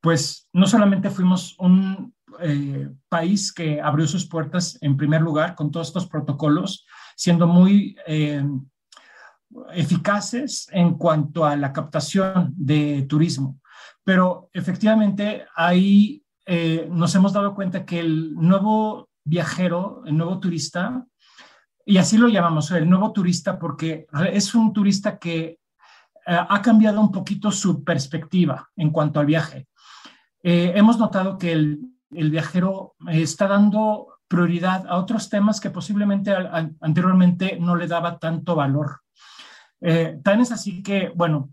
[0.00, 5.70] pues, no solamente fuimos un eh, país que abrió sus puertas en primer lugar con
[5.70, 8.44] todos estos protocolos, siendo muy eh,
[9.72, 13.60] eficaces en cuanto a la captación de turismo.
[14.04, 21.06] Pero efectivamente ahí eh, nos hemos dado cuenta que el nuevo viajero, el nuevo turista,
[21.84, 25.58] y así lo llamamos, el nuevo turista, porque es un turista que
[26.26, 29.66] ha cambiado un poquito su perspectiva en cuanto al viaje.
[30.42, 36.32] hemos notado que el el viajero eh, está dando prioridad a otros temas que posiblemente
[36.80, 39.00] anteriormente no le daba tanto valor.
[39.80, 41.50] Eh, tan es así que, bueno,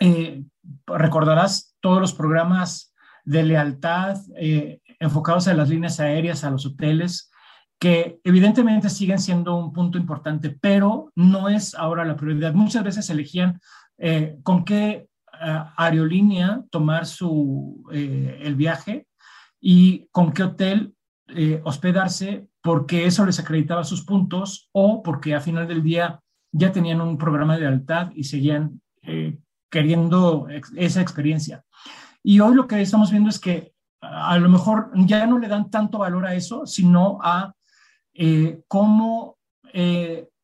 [0.00, 0.44] eh,
[0.86, 4.18] recordarás todos los programas de lealtad
[5.00, 7.30] enfocados a las líneas aéreas, a los hoteles,
[7.84, 12.54] que evidentemente siguen siendo un punto importante, pero no es ahora la prioridad.
[12.54, 13.60] Muchas veces elegían
[14.42, 15.06] con qué
[15.76, 19.06] aerolínea tomar su, el viaje
[19.60, 20.94] y con qué hotel
[21.28, 26.20] eh, hospedarse, porque eso les acreditaba sus puntos o porque a final del día
[26.52, 29.38] ya tenían un programa de lealtad y seguían eh,
[29.70, 31.64] queriendo esa experiencia.
[32.22, 35.70] Y hoy lo que estamos viendo es que a lo mejor ya no le dan
[35.70, 37.52] tanto valor a eso, sino a
[38.14, 39.38] eh, cómo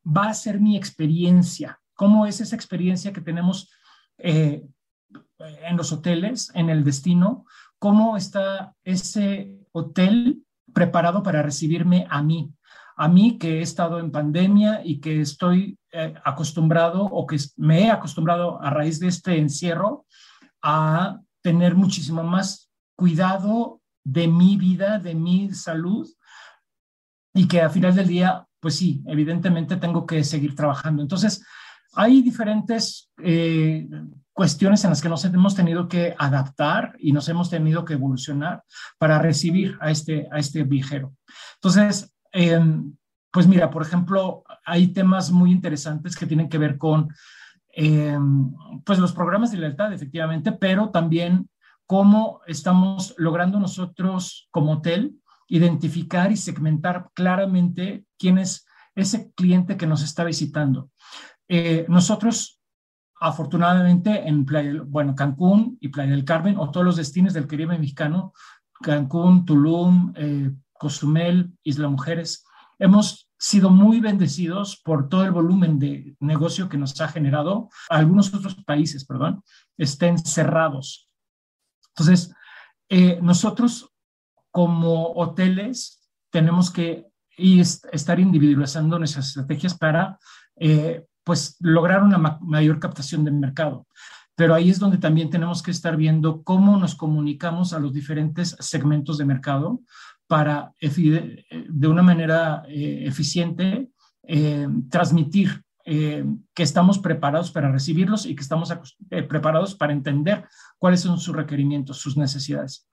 [0.05, 3.69] va a ser mi experiencia, cómo es esa experiencia que tenemos
[4.17, 7.45] en los hoteles, en el destino,
[7.79, 12.53] cómo está ese hotel preparado para recibirme a mí,
[12.95, 17.83] a mí que he estado en pandemia y que estoy eh, acostumbrado o que me
[17.83, 20.05] he acostumbrado a raíz de este encierro
[20.61, 26.07] a tener muchísimo más cuidado de mi vida, de mi salud
[27.33, 31.01] y que al final del día, pues sí, evidentemente tengo que seguir trabajando.
[31.01, 31.43] Entonces,
[31.93, 33.87] hay diferentes eh,
[34.33, 38.63] cuestiones en las que nos hemos tenido que adaptar y nos hemos tenido que evolucionar
[38.97, 41.13] para recibir a este, a este viajero.
[41.55, 42.95] Entonces, em,
[43.31, 47.09] pues mira, por ejemplo, hay temas muy interesantes que tienen que ver con
[47.73, 48.53] em,
[48.85, 51.49] pues los programas de lealtad, efectivamente, pero también
[51.85, 55.20] cómo estamos logrando nosotros como hotel
[55.51, 60.89] identificar y segmentar claramente quién es ese cliente que nos está visitando.
[61.47, 62.61] Eh, nosotros
[63.19, 67.77] afortunadamente en Playa, bueno, Cancún y Playa del Carmen, o todos los destinos del Caribe
[67.77, 68.33] mexicano,
[68.81, 72.43] Cancún, Tulum, eh, Cozumel, Isla Mujeres,
[72.79, 77.69] hemos sido muy bendecidos por todo el volumen de negocio que nos ha generado.
[77.89, 79.43] Algunos otros países, perdón,
[79.77, 81.09] estén cerrados.
[81.89, 82.33] Entonces,
[82.89, 83.90] eh, nosotros
[84.51, 87.07] como hoteles tenemos que
[87.91, 90.19] estar individualizando nuestras estrategias para
[90.57, 93.87] eh, pues lograr una mayor captación del mercado.
[94.35, 98.55] Pero ahí es donde también tenemos que estar viendo cómo nos comunicamos a los diferentes
[98.59, 99.81] segmentos de mercado
[100.27, 103.91] para de una manera eh, eficiente
[104.23, 108.71] eh, transmitir eh, que estamos preparados para recibirlos y que estamos
[109.09, 112.87] eh, preparados para entender cuáles son sus requerimientos, sus necesidades.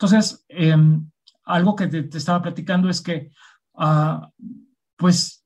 [0.00, 1.10] Entonces, em,
[1.44, 3.32] algo que te, estaba platicando es que,
[3.74, 4.30] ah,
[4.96, 5.44] pues,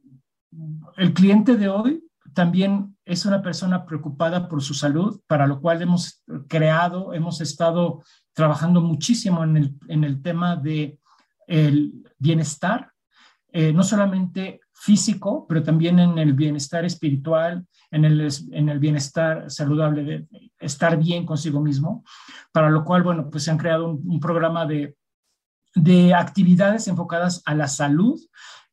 [0.98, 5.80] el cliente de hoy también es una persona preocupada por su salud, para lo cual
[5.80, 8.02] hemos creado, hemos estado
[8.34, 10.98] trabajando muchísimo en el, en el tema de
[11.46, 12.92] el bienestar,
[13.52, 19.50] eh, no solamente físico, pero también en el bienestar espiritual, en el, en el bienestar
[19.50, 20.26] saludable, de
[20.58, 22.04] estar bien consigo mismo,
[22.50, 24.96] para lo cual, bueno, pues se han creado un, programa de,
[25.74, 28.18] de actividades enfocadas a la salud,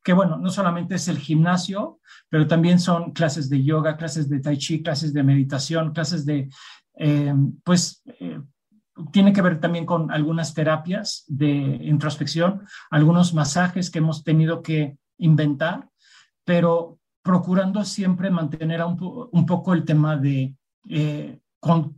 [0.03, 4.39] que bueno, no solamente es el gimnasio, pero también son clases de yoga, clases de
[4.39, 6.49] tai chi, clases de meditación, clases de,
[6.95, 8.39] eh, pues, eh,
[9.12, 14.97] tiene que ver también con algunas terapias de introspección, algunos masajes que hemos tenido que
[15.17, 15.89] inventar,
[16.45, 16.98] pero
[17.29, 20.55] procurando siempre mantener un, poco el tema de
[20.89, 21.39] eh,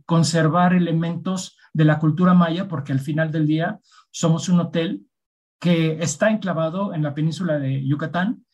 [0.04, 5.06] conservar elementos de la cultura maya, porque al final del día somos un hotel
[5.58, 8.44] que está enclavado en la península de Yucatán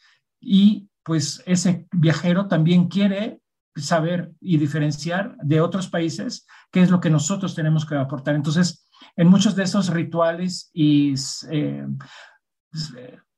[0.41, 3.41] y pues ese viajero también quiere
[3.75, 8.37] saber y diferenciar de otros países qué es lo que nosotros tenemos que aportar.
[8.37, 11.13] Entonces, en muchos de esos rituales y
[11.51, 11.89] eh,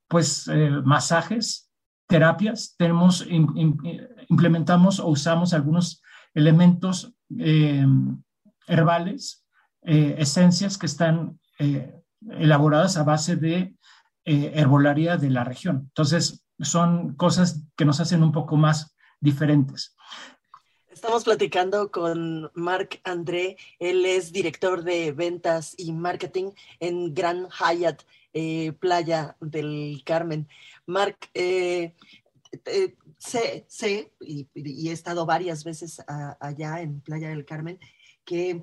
[0.09, 1.70] pues eh, masajes,
[2.11, 3.27] terapias, tenemos,
[4.29, 6.03] implementamos o usamos algunos
[6.35, 7.87] elementos eh,
[8.66, 9.46] herbales,
[9.83, 11.40] esencias que están
[12.29, 13.75] elaboradas a base de
[14.27, 15.85] herbolaria de la región.
[15.88, 19.96] Entonces, son cosas que nos hacen un poco más diferentes.
[20.90, 28.03] Estamos platicando con Marc André, él es director de ventas y marketing en Gran Hyatt,
[28.33, 30.46] eh, Playa del Carmen.
[30.90, 31.94] Marc, eh,
[32.66, 36.03] eh, sé, y, he estado varias veces
[36.40, 37.79] allá en Playa del Carmen,
[38.24, 38.62] que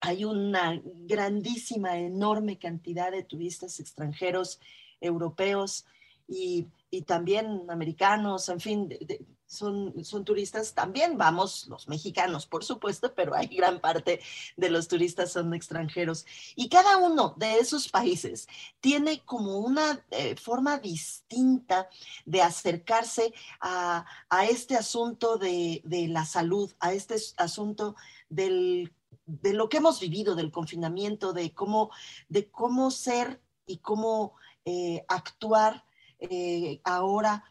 [0.00, 4.60] hay una grandísima, enorme cantidad de turistas extranjeros,
[5.00, 5.86] europeos
[6.28, 6.66] y,
[7.06, 13.34] también americanos, en fin, de, son, son turistas, también vamos los mexicanos, por supuesto, pero
[13.34, 14.20] hay gran parte
[14.56, 16.26] de los turistas son extranjeros.
[16.56, 18.48] Y cada uno de esos países
[18.80, 21.88] tiene como una eh, forma distinta
[22.24, 24.04] de acercarse a,
[24.48, 27.96] este asunto de, la salud, a este asunto
[28.28, 28.92] del,
[29.26, 31.90] de lo que hemos vivido, del confinamiento, de cómo,
[32.28, 35.84] de cómo ser y cómo eh, actuar
[36.18, 37.44] eh, ahora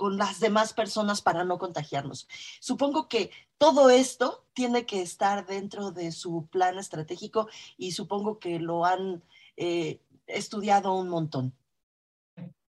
[0.00, 2.26] con las demás personas para no contagiarnos.
[2.58, 8.58] Supongo que todo esto tiene que estar dentro de su plan estratégico y supongo que
[8.58, 9.22] lo han
[9.58, 11.52] eh, estudiado un montón.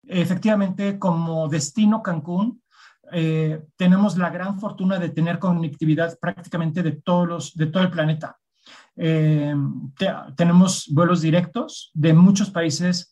[0.07, 2.63] Efectivamente, como destino Cancún,
[3.11, 7.91] eh, tenemos la gran fortuna de tener conectividad prácticamente de, todos los, de todo el
[7.91, 8.39] planeta.
[8.95, 9.53] Eh,
[10.35, 13.10] tenemos vuelos directos de muchos países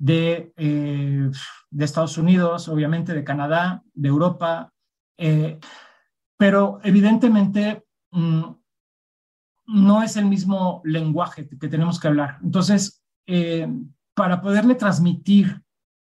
[0.00, 1.30] de, eh,
[1.70, 4.72] de Estados Unidos, obviamente de Canadá, de Europa,
[5.18, 5.60] eh,
[6.38, 8.44] pero evidentemente mm,
[9.66, 12.38] no es el mismo lenguaje que tenemos que hablar.
[12.42, 13.68] Entonces, eh,
[14.14, 15.62] para poderle transmitir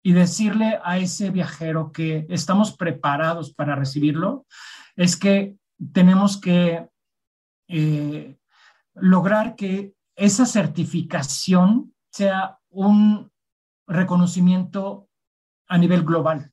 [0.01, 4.45] y decirle a ese viajero que estamos preparados para recibirlo,
[4.95, 5.57] es que
[5.91, 6.87] tenemos que
[8.93, 13.32] lograr que esa certificación sea un
[13.87, 15.09] reconocimiento
[15.67, 16.51] a nivel global,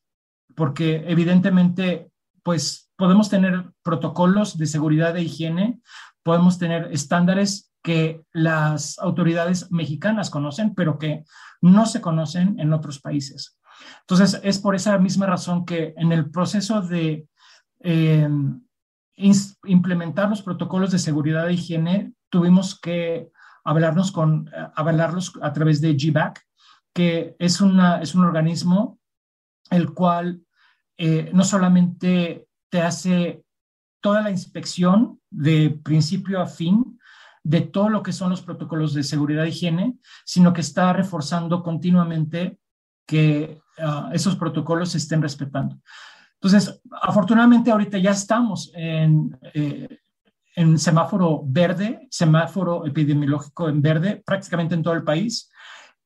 [0.55, 2.11] porque evidentemente,
[2.43, 5.81] pues podemos tener protocolos de seguridad e higiene,
[6.23, 11.25] podemos tener estándares que las autoridades mexicanas conocen, pero que
[11.61, 13.59] no se conocen en otros países.
[14.03, 17.27] Entonces, es por esa misma razón que en el proceso de
[17.81, 18.61] em,
[19.65, 23.31] implementar los protocolos de seguridad e higiene, tuvimos que
[23.65, 26.43] hablarnos con, hablarlos a través de GBAC,
[26.93, 28.99] que es, una, es un organismo
[29.71, 30.43] el cual
[30.99, 33.45] eh, no solamente te hace
[34.01, 36.99] toda la inspección de principio a fin
[37.43, 41.63] de todo lo que son los protocolos de seguridad e higiene, sino que está reforzando
[41.63, 42.59] continuamente
[43.07, 45.79] que ah, esos protocolos se estén respetando.
[46.35, 49.99] Entonces, afortunadamente ahorita ya estamos en, eh,
[50.57, 55.50] en semáforo verde, semáforo epidemiológico en verde, prácticamente en todo el país.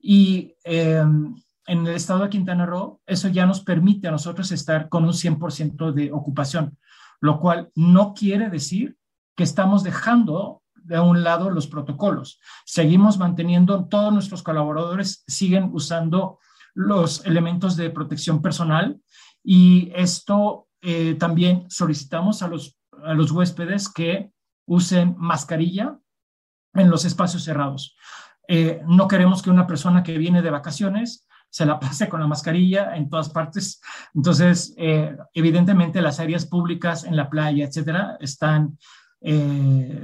[0.07, 1.35] Y em,
[1.67, 5.15] en el estado de Quintana Roo, eso ya nos permite a nosotros estar con un
[5.15, 6.77] 100% de ocupación,
[7.23, 8.99] lo cual no quiere decir
[9.35, 12.39] que estamos dejando de un lado los protocolos.
[12.67, 16.39] Seguimos manteniendo, todos nuestros colaboradores siguen usando
[16.75, 19.01] los elementos de protección personal
[19.43, 24.31] y esto eh, también solicitamos a los, a los huéspedes que
[24.67, 25.99] usen mascarilla
[26.75, 27.97] en los espacios cerrados.
[28.49, 32.27] Eh, no queremos que una persona que viene de vacaciones se la pase con la
[32.27, 33.81] mascarilla en todas partes.
[34.15, 38.79] Entonces, eh, evidentemente las áreas públicas en la playa, etcétera, están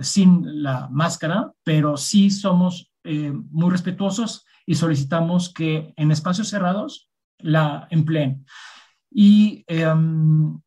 [0.01, 7.86] sin la máscara, pero sí somos muy respetuosos y solicitamos que en espacios cerrados la
[7.91, 8.47] empleen.
[9.11, 10.61] Y em,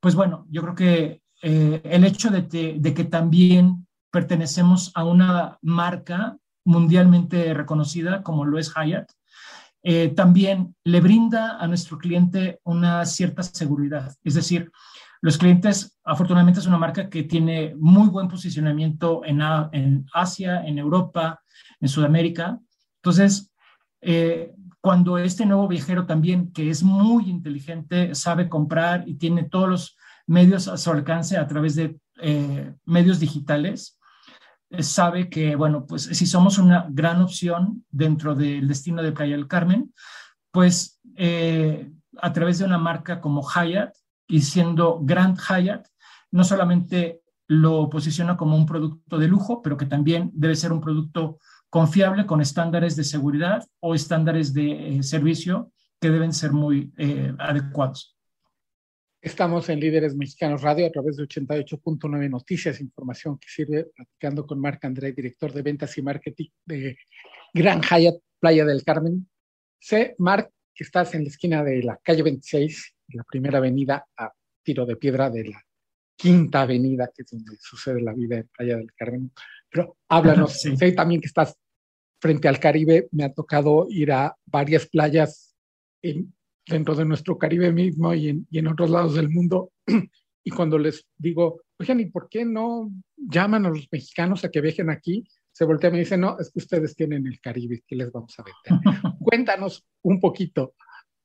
[0.00, 6.36] pues bueno, yo creo que eh, el hecho de, que también pertenecemos a una marca
[6.68, 9.10] mundialmente reconocida como lo es Hyatt,
[9.82, 14.14] eh, también le brinda a nuestro cliente una cierta seguridad.
[14.22, 14.70] Es decir,
[15.22, 19.40] los clientes, afortunadamente, es una marca que tiene muy buen posicionamiento en,
[19.72, 21.40] en Asia, en Europa,
[21.80, 22.60] en Sudamérica.
[23.02, 23.50] Entonces,
[24.02, 29.68] eh, cuando este nuevo viajero también, que es muy inteligente, sabe comprar y tiene todos
[29.68, 29.96] los
[30.26, 33.97] medios a su alcance a través de eh, medios digitales,
[34.80, 39.48] sabe que, bueno, pues si somos una gran opción dentro del destino de Playa del
[39.48, 39.92] Carmen,
[40.50, 43.94] pues eh, a través de una marca como Hyatt
[44.26, 45.86] y siendo Grand Hyatt,
[46.30, 50.80] no solamente lo posiciona como un producto de lujo, pero que también debe ser un
[50.80, 51.38] producto
[51.70, 56.92] confiable con estándares de seguridad o estándares de servicio que deben ser muy
[57.38, 58.17] adecuados.
[59.20, 64.60] Estamos en Líderes Mexicanos Radio a través de 88.9 Noticias, información que sirve platicando con
[64.60, 66.96] Marc André, director de ventas y marketing de
[67.52, 69.28] Gran Hyatt Playa del Carmen.
[69.80, 74.32] Sé, Marc, que estás en la esquina de la calle 26, la primera avenida a
[74.62, 75.64] tiro de piedra de la
[76.14, 79.32] quinta avenida, que es donde sucede la vida de Playa del Carmen.
[79.68, 81.56] Pero háblanos, sé también que estás
[82.20, 85.56] frente al Caribe, me ha tocado ir a varias playas
[86.02, 86.32] en
[86.68, 89.72] dentro de nuestro Caribe mismo y en, y en otros lados del mundo.
[90.44, 94.62] Y cuando les digo, oigan, ¿y por qué no llaman a los mexicanos a que
[94.62, 95.22] viajen aquí?
[95.52, 98.34] Se voltean y me dicen, no, es que ustedes tienen el Caribe, ¿qué les vamos
[98.38, 99.02] a vender?
[99.18, 100.74] Cuéntanos un poquito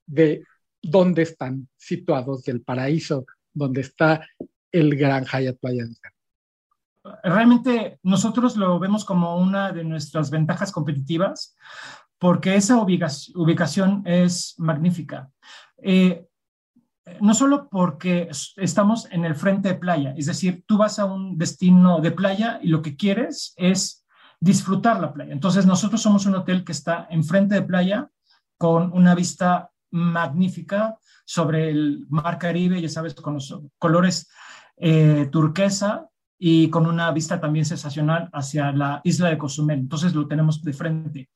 [0.06, 0.44] de
[0.82, 4.28] dónde están situados del paraíso, donde está
[4.74, 5.96] el Gran Hyatt Playa del
[7.24, 11.56] Realmente nosotros lo vemos como una de nuestras ventajas competitivas,
[12.24, 15.30] porque esa ubicación es magnífica.
[15.76, 16.26] Eh,
[17.20, 21.38] no solo porque estamos en el frente de playa, es decir, tú vas a un
[21.38, 24.06] destino de playa y lo que quieres es
[24.40, 25.34] disfrutar la playa.
[25.34, 28.10] Entonces, nosotros somos un hotel que está enfrente de playa
[28.58, 34.32] con una vista magnífica sobre el mar Caribe, ya sabes, con los colores
[34.78, 36.08] eh, turquesa
[36.40, 39.80] y con una vista también sensacional hacia la isla de Cozumel.
[39.80, 41.30] Entonces, lo tenemos de frente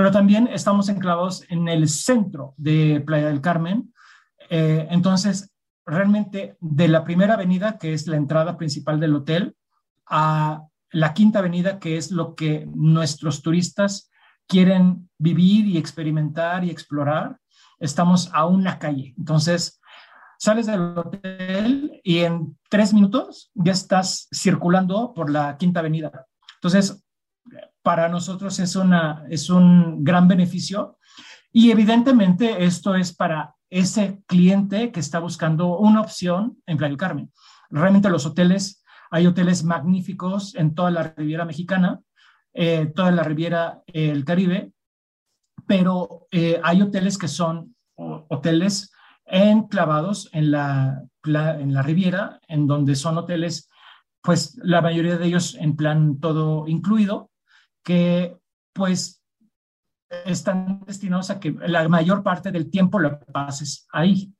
[0.00, 3.92] pero también estamos enclavados en el centro de Playa del Carmen.
[4.48, 5.52] Eh, entonces,
[5.84, 9.54] realmente de la primera avenida, que es la entrada principal del hotel,
[10.06, 14.10] a la quinta avenida, que es lo que nuestros turistas
[14.48, 17.38] quieren vivir y experimentar y explorar,
[17.78, 19.12] estamos a una calle.
[19.18, 19.82] Entonces,
[20.38, 26.26] sales del hotel y en tres minutos ya estás circulando por la quinta avenida.
[26.54, 27.04] Entonces,
[27.82, 30.98] para nosotros es, una, es un gran beneficio
[31.52, 36.98] y evidentemente esto es para ese cliente que está buscando una opción en Playa del
[36.98, 37.32] Carmen.
[37.70, 42.00] Realmente los hoteles, hay hoteles magníficos en toda la Riviera Mexicana,
[42.52, 44.72] eh, toda la Riviera el Caribe,
[45.66, 48.92] pero eh, hay hoteles que son hoteles
[49.24, 53.70] enclavados en la, en la Riviera, en donde son hoteles,
[54.22, 57.29] pues la mayoría de ellos en plan todo incluido,
[57.82, 58.36] que
[58.72, 59.22] pues
[60.24, 64.32] están destinados a que la mayor parte del tiempo lo pases ahí.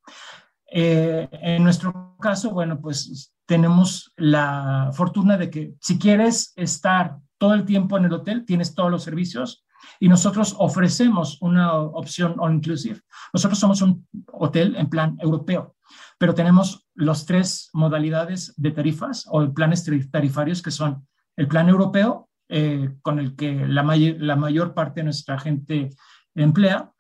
[0.72, 7.55] Eh, en nuestro caso, bueno, pues tenemos la fortuna de que si quieres estar todo
[7.55, 9.64] el tiempo en el hotel, tienes todos los servicios
[9.99, 13.01] y nosotros ofrecemos una opción all inclusive.
[13.32, 15.74] Nosotros somos un hotel en plan europeo,
[16.18, 22.30] pero tenemos los tres modalidades de tarifas o planes tarifarios que son el plan europeo,
[22.53, 25.91] eh, con el que la, la mayor parte de nuestra gente
[26.35, 26.91] emplea.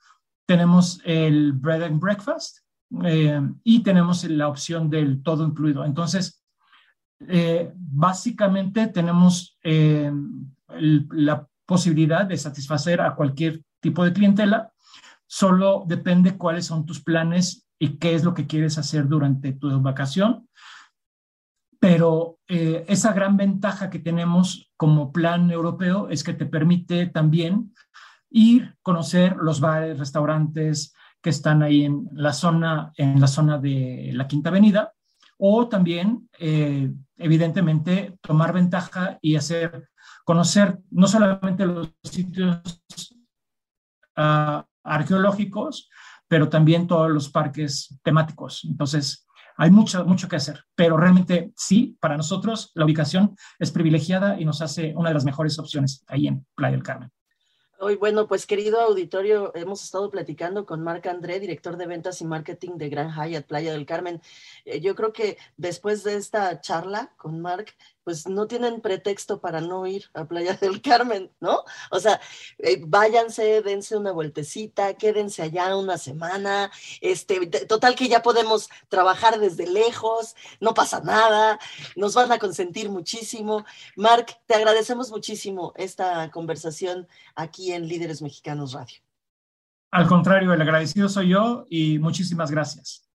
[0.46, 2.58] Tenemos el bread and breakfast
[3.04, 5.84] eh, y tenemos la opción del todo incluido.
[5.84, 6.44] Entonces,
[7.26, 9.58] eh, básicamente tenemos
[10.68, 14.72] la posibilidad de satisfacer a cualquier tipo de clientela.
[15.26, 19.80] Solo depende cuáles son tus planes y qué es lo que quieres hacer durante tu
[19.80, 20.48] vacación
[21.80, 27.74] pero eh, esa gran ventaja que tenemos como plan europeo es que te permite también
[28.28, 34.10] ir, conocer los bares, restaurantes que están ahí en la zona, en la zona de
[34.12, 34.92] la Quinta Avenida
[35.38, 39.88] o también, eh, evidentemente, tomar ventaja y hacer,
[40.24, 42.60] conocer no solamente los sitios
[44.18, 45.88] uh, arqueológicos,
[46.28, 48.66] pero también todos los parques temáticos.
[48.68, 49.26] Entonces,
[49.60, 54.46] hay mucho, mucho que hacer, pero realmente sí, para nosotros la ubicación es privilegiada y
[54.46, 57.10] nos hace una de las mejores opciones ahí en Playa del Carmen.
[57.78, 62.24] Hoy, bueno, pues querido auditorio, hemos estado platicando con Marc André, director de ventas y
[62.24, 64.22] marketing de Gran Hyatt Playa del Carmen.
[64.64, 67.74] Eh, yo creo que después de esta charla con Marc,
[68.04, 71.64] pues no tienen pretexto para no ir a Playa del Carmen, ¿no?
[71.90, 72.20] O sea,
[72.58, 76.70] eh, váyanse, dense una vueltecita, quédense allá una semana,
[77.00, 81.58] este, total que ya podemos trabajar desde lejos, no pasa nada,
[81.96, 83.64] nos van a consentir muchísimo.
[83.96, 88.98] Marc, te agradecemos muchísimo esta conversación aquí en Líderes Mexicanos Radio.
[89.92, 93.09] Al contrario, el agradecido soy yo y muchísimas gracias.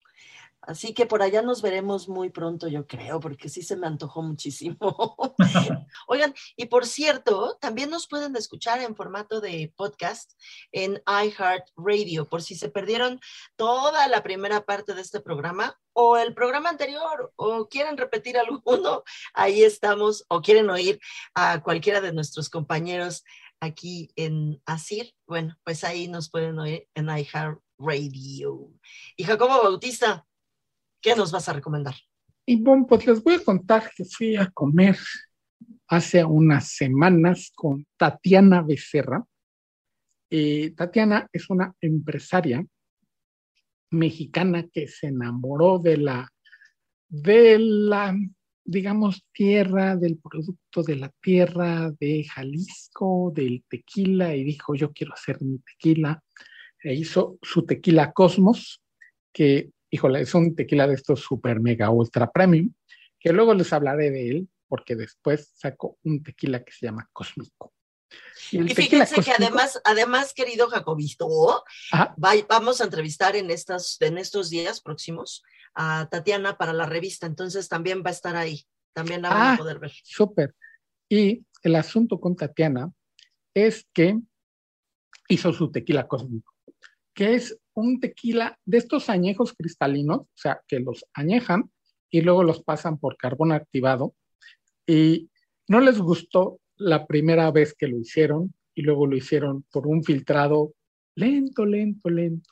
[0.62, 4.22] Así que por allá nos veremos muy pronto, yo creo, porque sí se me antojó
[4.22, 4.78] muchísimo.
[6.08, 10.34] Oigan, y por cierto, también nos pueden escuchar en formato de podcast
[10.72, 13.20] en iHeartRadio, por si se perdieron
[13.56, 19.04] toda la primera parte de este programa o el programa anterior o quieren repetir alguno,
[19.34, 21.00] ahí estamos, o quieren oír
[21.34, 23.24] a cualquiera de nuestros compañeros
[23.60, 28.70] aquí en ASIR, bueno, pues ahí nos pueden oír en iHeartRadio.
[29.16, 30.26] Y Jacobo Bautista,
[31.02, 31.96] ¿Qué nos vas a recomendar?
[32.46, 34.98] Y bueno, pues les voy a contar que fui a comer
[35.88, 39.26] hace unas semanas con Tatiana Becerra.
[40.30, 42.66] Eh, Tatiana es una empresaria
[43.90, 46.30] mexicana que se enamoró de la,
[47.10, 48.16] de la,
[48.64, 55.14] digamos, tierra, del producto de la tierra de Jalisco, del tequila, y dijo, yo quiero
[55.14, 56.24] hacer mi tequila.
[56.84, 58.82] E hizo su tequila Cosmos,
[59.34, 62.74] que híjole, es un tequila de estos super mega ultra premium,
[63.20, 67.74] que luego les hablaré de él, porque después saco un tequila que se llama Cósmico.
[68.52, 71.64] Y, fíjense que además, además, querido Jacobito,
[72.50, 77.70] vamos a entrevistar en, estas, en estos días próximos a Tatiana para la revista, entonces
[77.70, 79.92] también va a estar ahí, también la van a ah, poder ver.
[80.04, 80.56] Súper.
[81.08, 82.92] Y el asunto con Tatiana
[83.54, 84.18] es que
[85.30, 86.54] hizo su tequila cósmico,
[87.14, 91.72] que es un tequila de estos añejos cristalinos, o sea, que los añejan
[92.10, 94.16] y luego los pasan por carbón activado
[94.86, 95.30] y
[95.68, 100.04] no les gustó la primera vez que lo hicieron y luego lo hicieron por un
[100.04, 100.74] filtrado
[101.16, 102.50] lento, lento, lento.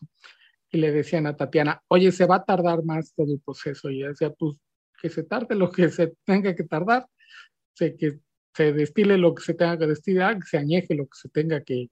[0.72, 3.89] Y le decían a Tatiana, oye, se va a tardar más todo el proceso.
[3.89, 4.55] Y ella decía, pues
[5.01, 7.07] que se tarde lo que se tenga que tardar,
[7.76, 8.20] que
[8.53, 11.63] se destile lo que se tenga que destilar, que se añeje lo que se tenga
[11.63, 11.89] que...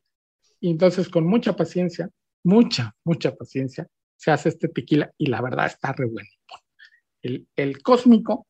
[0.60, 2.10] Y entonces, con mucha paciencia,
[2.48, 6.30] mucha, mucha paciencia, se hace este tequila y la verdad está re bueno.
[7.22, 8.48] El, el cósmico,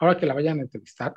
[0.00, 1.14] ahora que la vayan a entrevistar,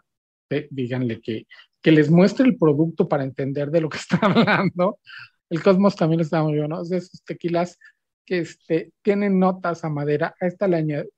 [0.69, 1.45] díganle que,
[1.81, 4.99] que les muestre el producto para entender de lo que está hablando.
[5.49, 7.77] El Cosmos también está muy bueno, es de esos tequilas
[8.25, 10.33] que este, tienen notas a madera.
[10.39, 11.09] A esta le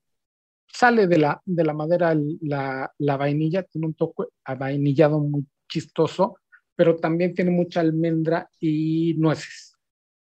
[0.66, 5.46] sale de la, de la madera la, la vainilla, tiene un toque a vainillado muy
[5.68, 6.38] chistoso,
[6.74, 9.73] pero también tiene mucha almendra y nueces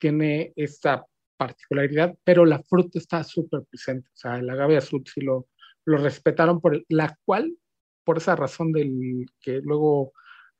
[0.00, 4.08] tiene esta particularidad, pero la fruta está súper presente.
[4.08, 5.46] O sea, el agave azul sí lo,
[5.84, 7.56] lo respetaron, por la cual,
[8.04, 10.12] por esa razón del que luego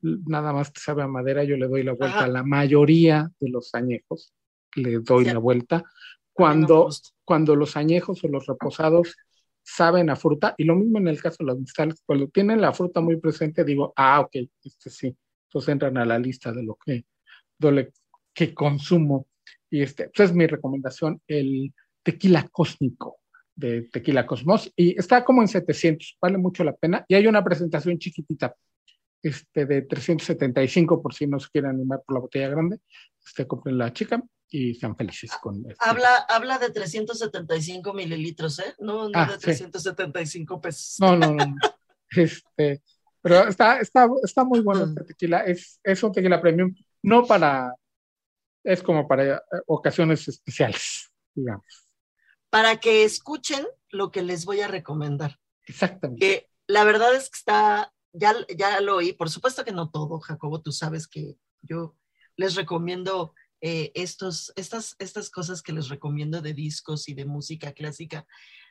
[0.02, 3.50] nada más te sabe a madera, yo le doy la vuelta a la mayoría de
[3.50, 4.32] los añejos,
[4.76, 5.84] le doy la vuelta.
[6.32, 6.88] Cuando,
[7.24, 9.16] cuando los añejos o los reposados
[9.62, 12.72] saben a fruta, y lo mismo en el caso de los cristales, cuando tienen la
[12.72, 15.16] fruta muy presente, digo, ah, ok, este sí,
[15.48, 17.04] entonces entran a la lista de lo que,
[17.58, 17.92] de
[18.32, 19.26] que consumo
[19.70, 23.20] y este, pues es mi recomendación, el tequila cósmico
[23.60, 24.72] de Tequila Cosmos.
[24.74, 27.04] Y está como en 700, vale mucho la pena.
[27.06, 28.56] Y hay una presentación chiquitita
[29.22, 32.80] este, de 375 por si no se quieren animar por la botella grande.
[33.24, 35.76] Este, compren la chica y sean felices con este.
[35.78, 38.74] Habla, habla de 375 mililitros, ¿eh?
[38.78, 40.96] No, no ah, de 375 pesos.
[40.98, 41.56] No, no, no.
[42.10, 42.82] este,
[43.20, 45.40] pero está, está, está muy bueno este tequila.
[45.40, 47.74] Es, es un tequila premium, no para
[48.64, 51.88] es como para eh, ocasiones especiales, digamos.
[52.50, 55.38] Para que escuchen lo que les voy a recomendar.
[55.66, 56.20] Exactamente.
[56.20, 60.20] Que la verdad es que está, ya, ya lo oí, por supuesto que no todo,
[60.20, 61.96] Jacobo, tú sabes que yo
[62.36, 67.72] les recomiendo eh, estos, estas, estas cosas que les recomiendo de discos y de música
[67.72, 68.26] clásica,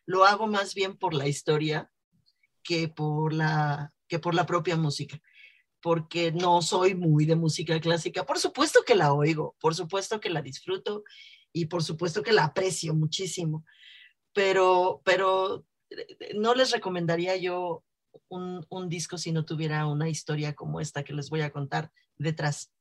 [0.06, 1.92] lo hago más bien por la historia
[2.64, 5.22] que por la, que por la propia música
[5.82, 8.25] porque no soy muy de música clásica.
[8.25, 11.03] Por supuesto que la oigo, por supuesto que la disfruto
[11.53, 13.65] y por supuesto que la aprecio muchísimo,
[14.34, 15.65] pero, pero
[16.36, 17.84] no les recomendaría yo
[18.27, 22.71] un, disco si no tuviera una historia como esta que les voy a contar detrás.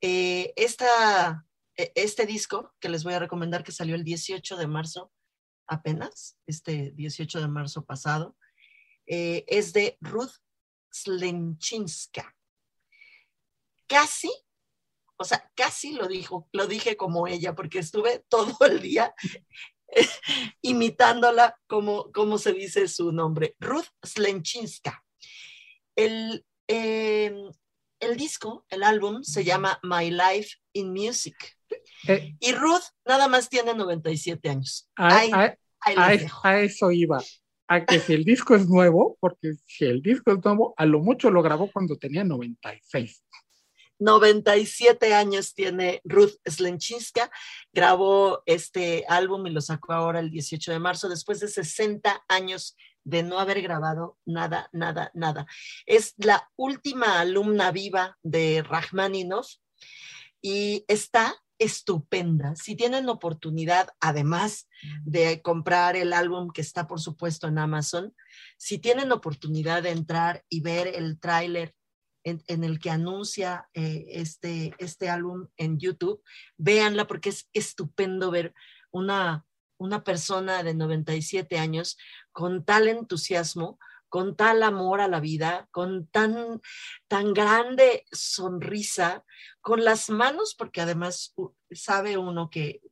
[0.00, 1.46] Eh, esta,
[1.76, 5.12] e, este disco que les voy a recomendar que salió el 18 de marzo,
[5.66, 8.36] apenas, este 18 de marzo pasado,
[9.06, 10.32] eh, es de Ruth
[10.90, 12.34] Slemchinska.
[13.86, 14.30] Casi,
[15.16, 19.14] o sea, casi lo dijo, lo dije como ella, porque estuve todo el día
[20.62, 25.04] imitándola como, como se dice su nombre, Ruth Slemchinska.
[25.96, 27.50] El, em,
[28.00, 31.36] el disco, el álbum, se llama My Life in Music.
[32.08, 32.34] Eh.
[32.40, 34.88] y Ruth nada más tiene 97 años.
[34.96, 37.22] A, eso iba.
[37.72, 40.98] A que si el disco es nuevo, porque si el disco es nuevo, a lo
[40.98, 43.22] mucho lo grabó cuando tenía 96.
[44.00, 47.30] 97 años tiene Ruth Slenchiska,
[47.72, 52.76] grabó este álbum y lo sacó ahora el 18 de marzo, después de 60 años
[53.04, 55.46] de no haber grabado nada, nada, nada.
[55.86, 59.48] Es la última alumna viva de Rachmaninoff
[60.42, 62.56] y está estupenda.
[62.56, 64.66] Si tienen oportunidad, además
[65.04, 68.14] de comprar el álbum que está, por supuesto, en Amazon,
[68.56, 71.74] si tienen oportunidad de entrar y ver el tráiler
[72.24, 76.22] en, el que anuncia eh, este, este álbum en YouTube,
[76.56, 78.54] véanla porque es estupendo ver
[78.90, 79.46] una,
[79.78, 81.98] una persona de 97 años
[82.32, 83.78] con tal entusiasmo,
[84.10, 86.60] con tal amor a la vida, con tan,
[87.08, 89.24] tan grande sonrisa,
[89.62, 91.34] con las manos, porque además
[91.70, 92.82] sabe uno que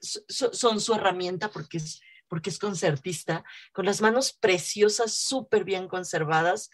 [0.00, 6.70] son su herramienta porque es, porque es concertista, con las manos preciosas, súper bien conservadas.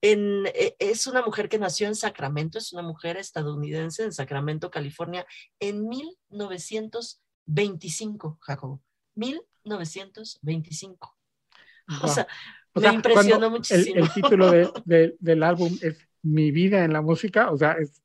[0.00, 4.70] En, e, es una mujer que nació en Sacramento, es una mujer estadounidense en Sacramento,
[4.70, 5.26] California,
[5.58, 8.80] en 1925, Jacobo.
[9.16, 11.16] 1925.
[12.02, 12.26] O sea,
[12.74, 14.04] me impresionó muchísimo.
[14.04, 14.50] El, título
[14.84, 18.02] de, del álbum es Mi vida en la música, o sea, es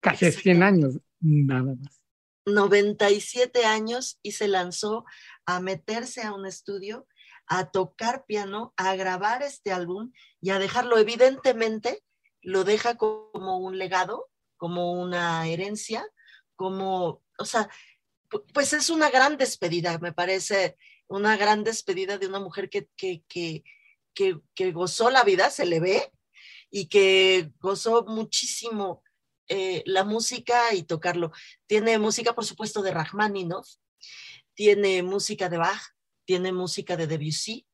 [0.00, 2.00] casi 100 años, nada más.
[2.46, 5.04] 97 años y se lanzó
[5.46, 7.06] a meterse a un estudio,
[7.46, 10.98] a tocar piano, a grabar este álbum y a dejarlo.
[10.98, 12.02] Evidentemente,
[12.42, 16.06] lo deja como un legado, como una herencia,
[16.56, 17.68] como, o sea,
[18.52, 20.76] pues es una gran despedida, me parece
[21.10, 23.64] una gran despedida de una mujer que, que, que,
[24.54, 26.12] que, gozó la vida, se le ve,
[26.70, 29.02] y que gozó muchísimo
[29.48, 31.32] eh, la música y tocarlo.
[31.66, 33.68] Tiene música, por supuesto, de Rachmaninoff,
[34.54, 35.82] tiene música de Bach,
[36.24, 37.66] tiene música de Debussy,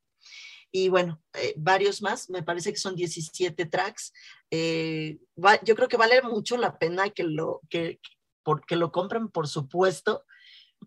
[0.73, 4.15] y bueno, eh, varios más, me parece que son 17 tracks.
[4.51, 5.19] Eh,
[5.63, 8.01] yo creo que vale mucho la pena que lo, que,
[8.43, 10.25] porque lo compren, por supuesto,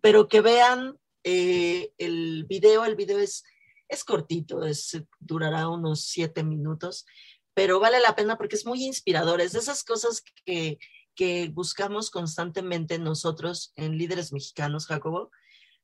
[0.01, 3.43] pero que vean eh, el video, el video es,
[3.87, 7.05] es cortito, es, durará unos siete minutos,
[7.53, 10.79] pero vale la pena porque es muy inspirador, es de esas cosas que,
[11.15, 15.31] que buscamos constantemente nosotros en líderes mexicanos, Jacobo,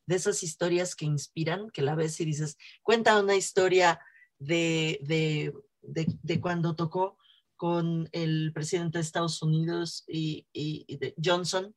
[0.06, 4.00] de esas historias que inspiran, que la ves y dices, cuenta una historia
[4.40, 7.18] de, de, de, de cuando tocó
[7.56, 11.74] con el presidente de Estados Unidos y, y de Johnson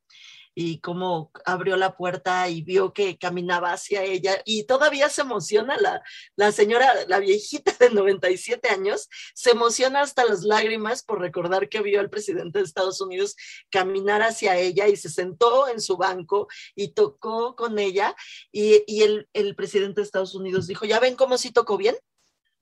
[0.61, 5.76] y cómo abrió la puerta y vio que caminaba hacia ella y todavía se emociona
[5.76, 6.03] la,
[6.35, 11.81] la señora, la viejita de 97 años, se emociona hasta las lágrimas por recordar que
[11.81, 13.37] vio al presidente de Estados Unidos
[13.70, 18.16] caminar hacia ella y se sentó en su banco y tocó con ella
[18.51, 21.95] y, y el, el presidente de Estados Unidos dijo, ¿ya ven cómo sí tocó bien?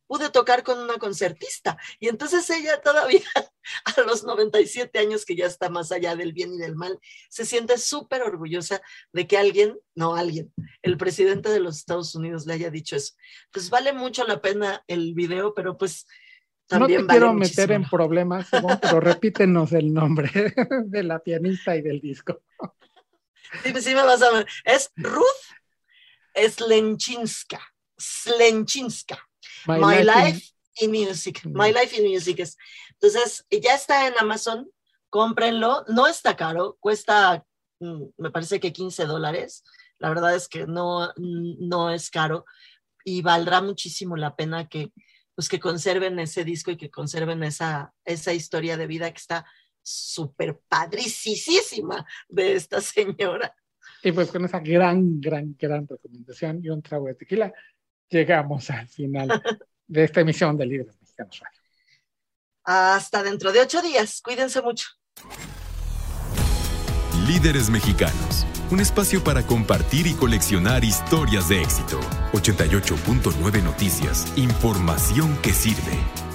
[0.07, 1.77] Pude tocar con una concertista.
[1.99, 3.23] Y entonces ella todavía,
[3.97, 6.99] a los 97 años, que ya está más allá del bien y del mal,
[7.29, 8.81] se siente súper orgullosa
[9.13, 10.53] de que alguien, no alguien,
[10.83, 13.15] el presidente de los Estados Unidos le haya dicho eso.
[13.53, 16.07] Pues vale mucho la pena el video, pero pues...
[16.69, 18.49] También no te quiero meter en problemas,
[18.83, 20.31] pero repítenos el nombre
[20.87, 22.43] de la pianista y del disco.
[23.63, 24.47] Sí, sí me vas a ver.
[24.65, 25.23] Es Ruth
[26.35, 27.61] Slenchinska.
[27.97, 29.26] Slenchinska.
[29.67, 31.45] My, Life, in Music.
[31.45, 32.57] My Life in Music es.
[33.01, 34.71] Entonces, ya está en Amazon,
[35.11, 35.85] cómprenlo.
[35.89, 37.45] No está caro, cuesta,
[37.81, 39.65] mm, me parece que 15 dólares.
[39.99, 42.45] La verdad es que no, no es caro
[43.05, 44.93] y valdrá muchísimo la pena que,
[45.35, 49.47] pues, que conserven ese disco y que conserven esa, esa historia de vida que está
[49.83, 53.55] súper padricísima de esta señora.
[54.03, 57.53] Y pues con esa gran, gran, gran recomendación y un trago de tequila,
[58.09, 59.43] llegamos al final
[59.87, 61.61] de esta emisión de Líderes Mexicanos Radio.
[62.65, 64.21] Hasta dentro de ocho días.
[64.23, 64.89] Cuídense mucho.
[67.27, 72.01] Líderes Mexicanos un espacio para compartir y coleccionar historias de éxito.
[72.33, 76.26] 88.9 Noticias, información que sirve.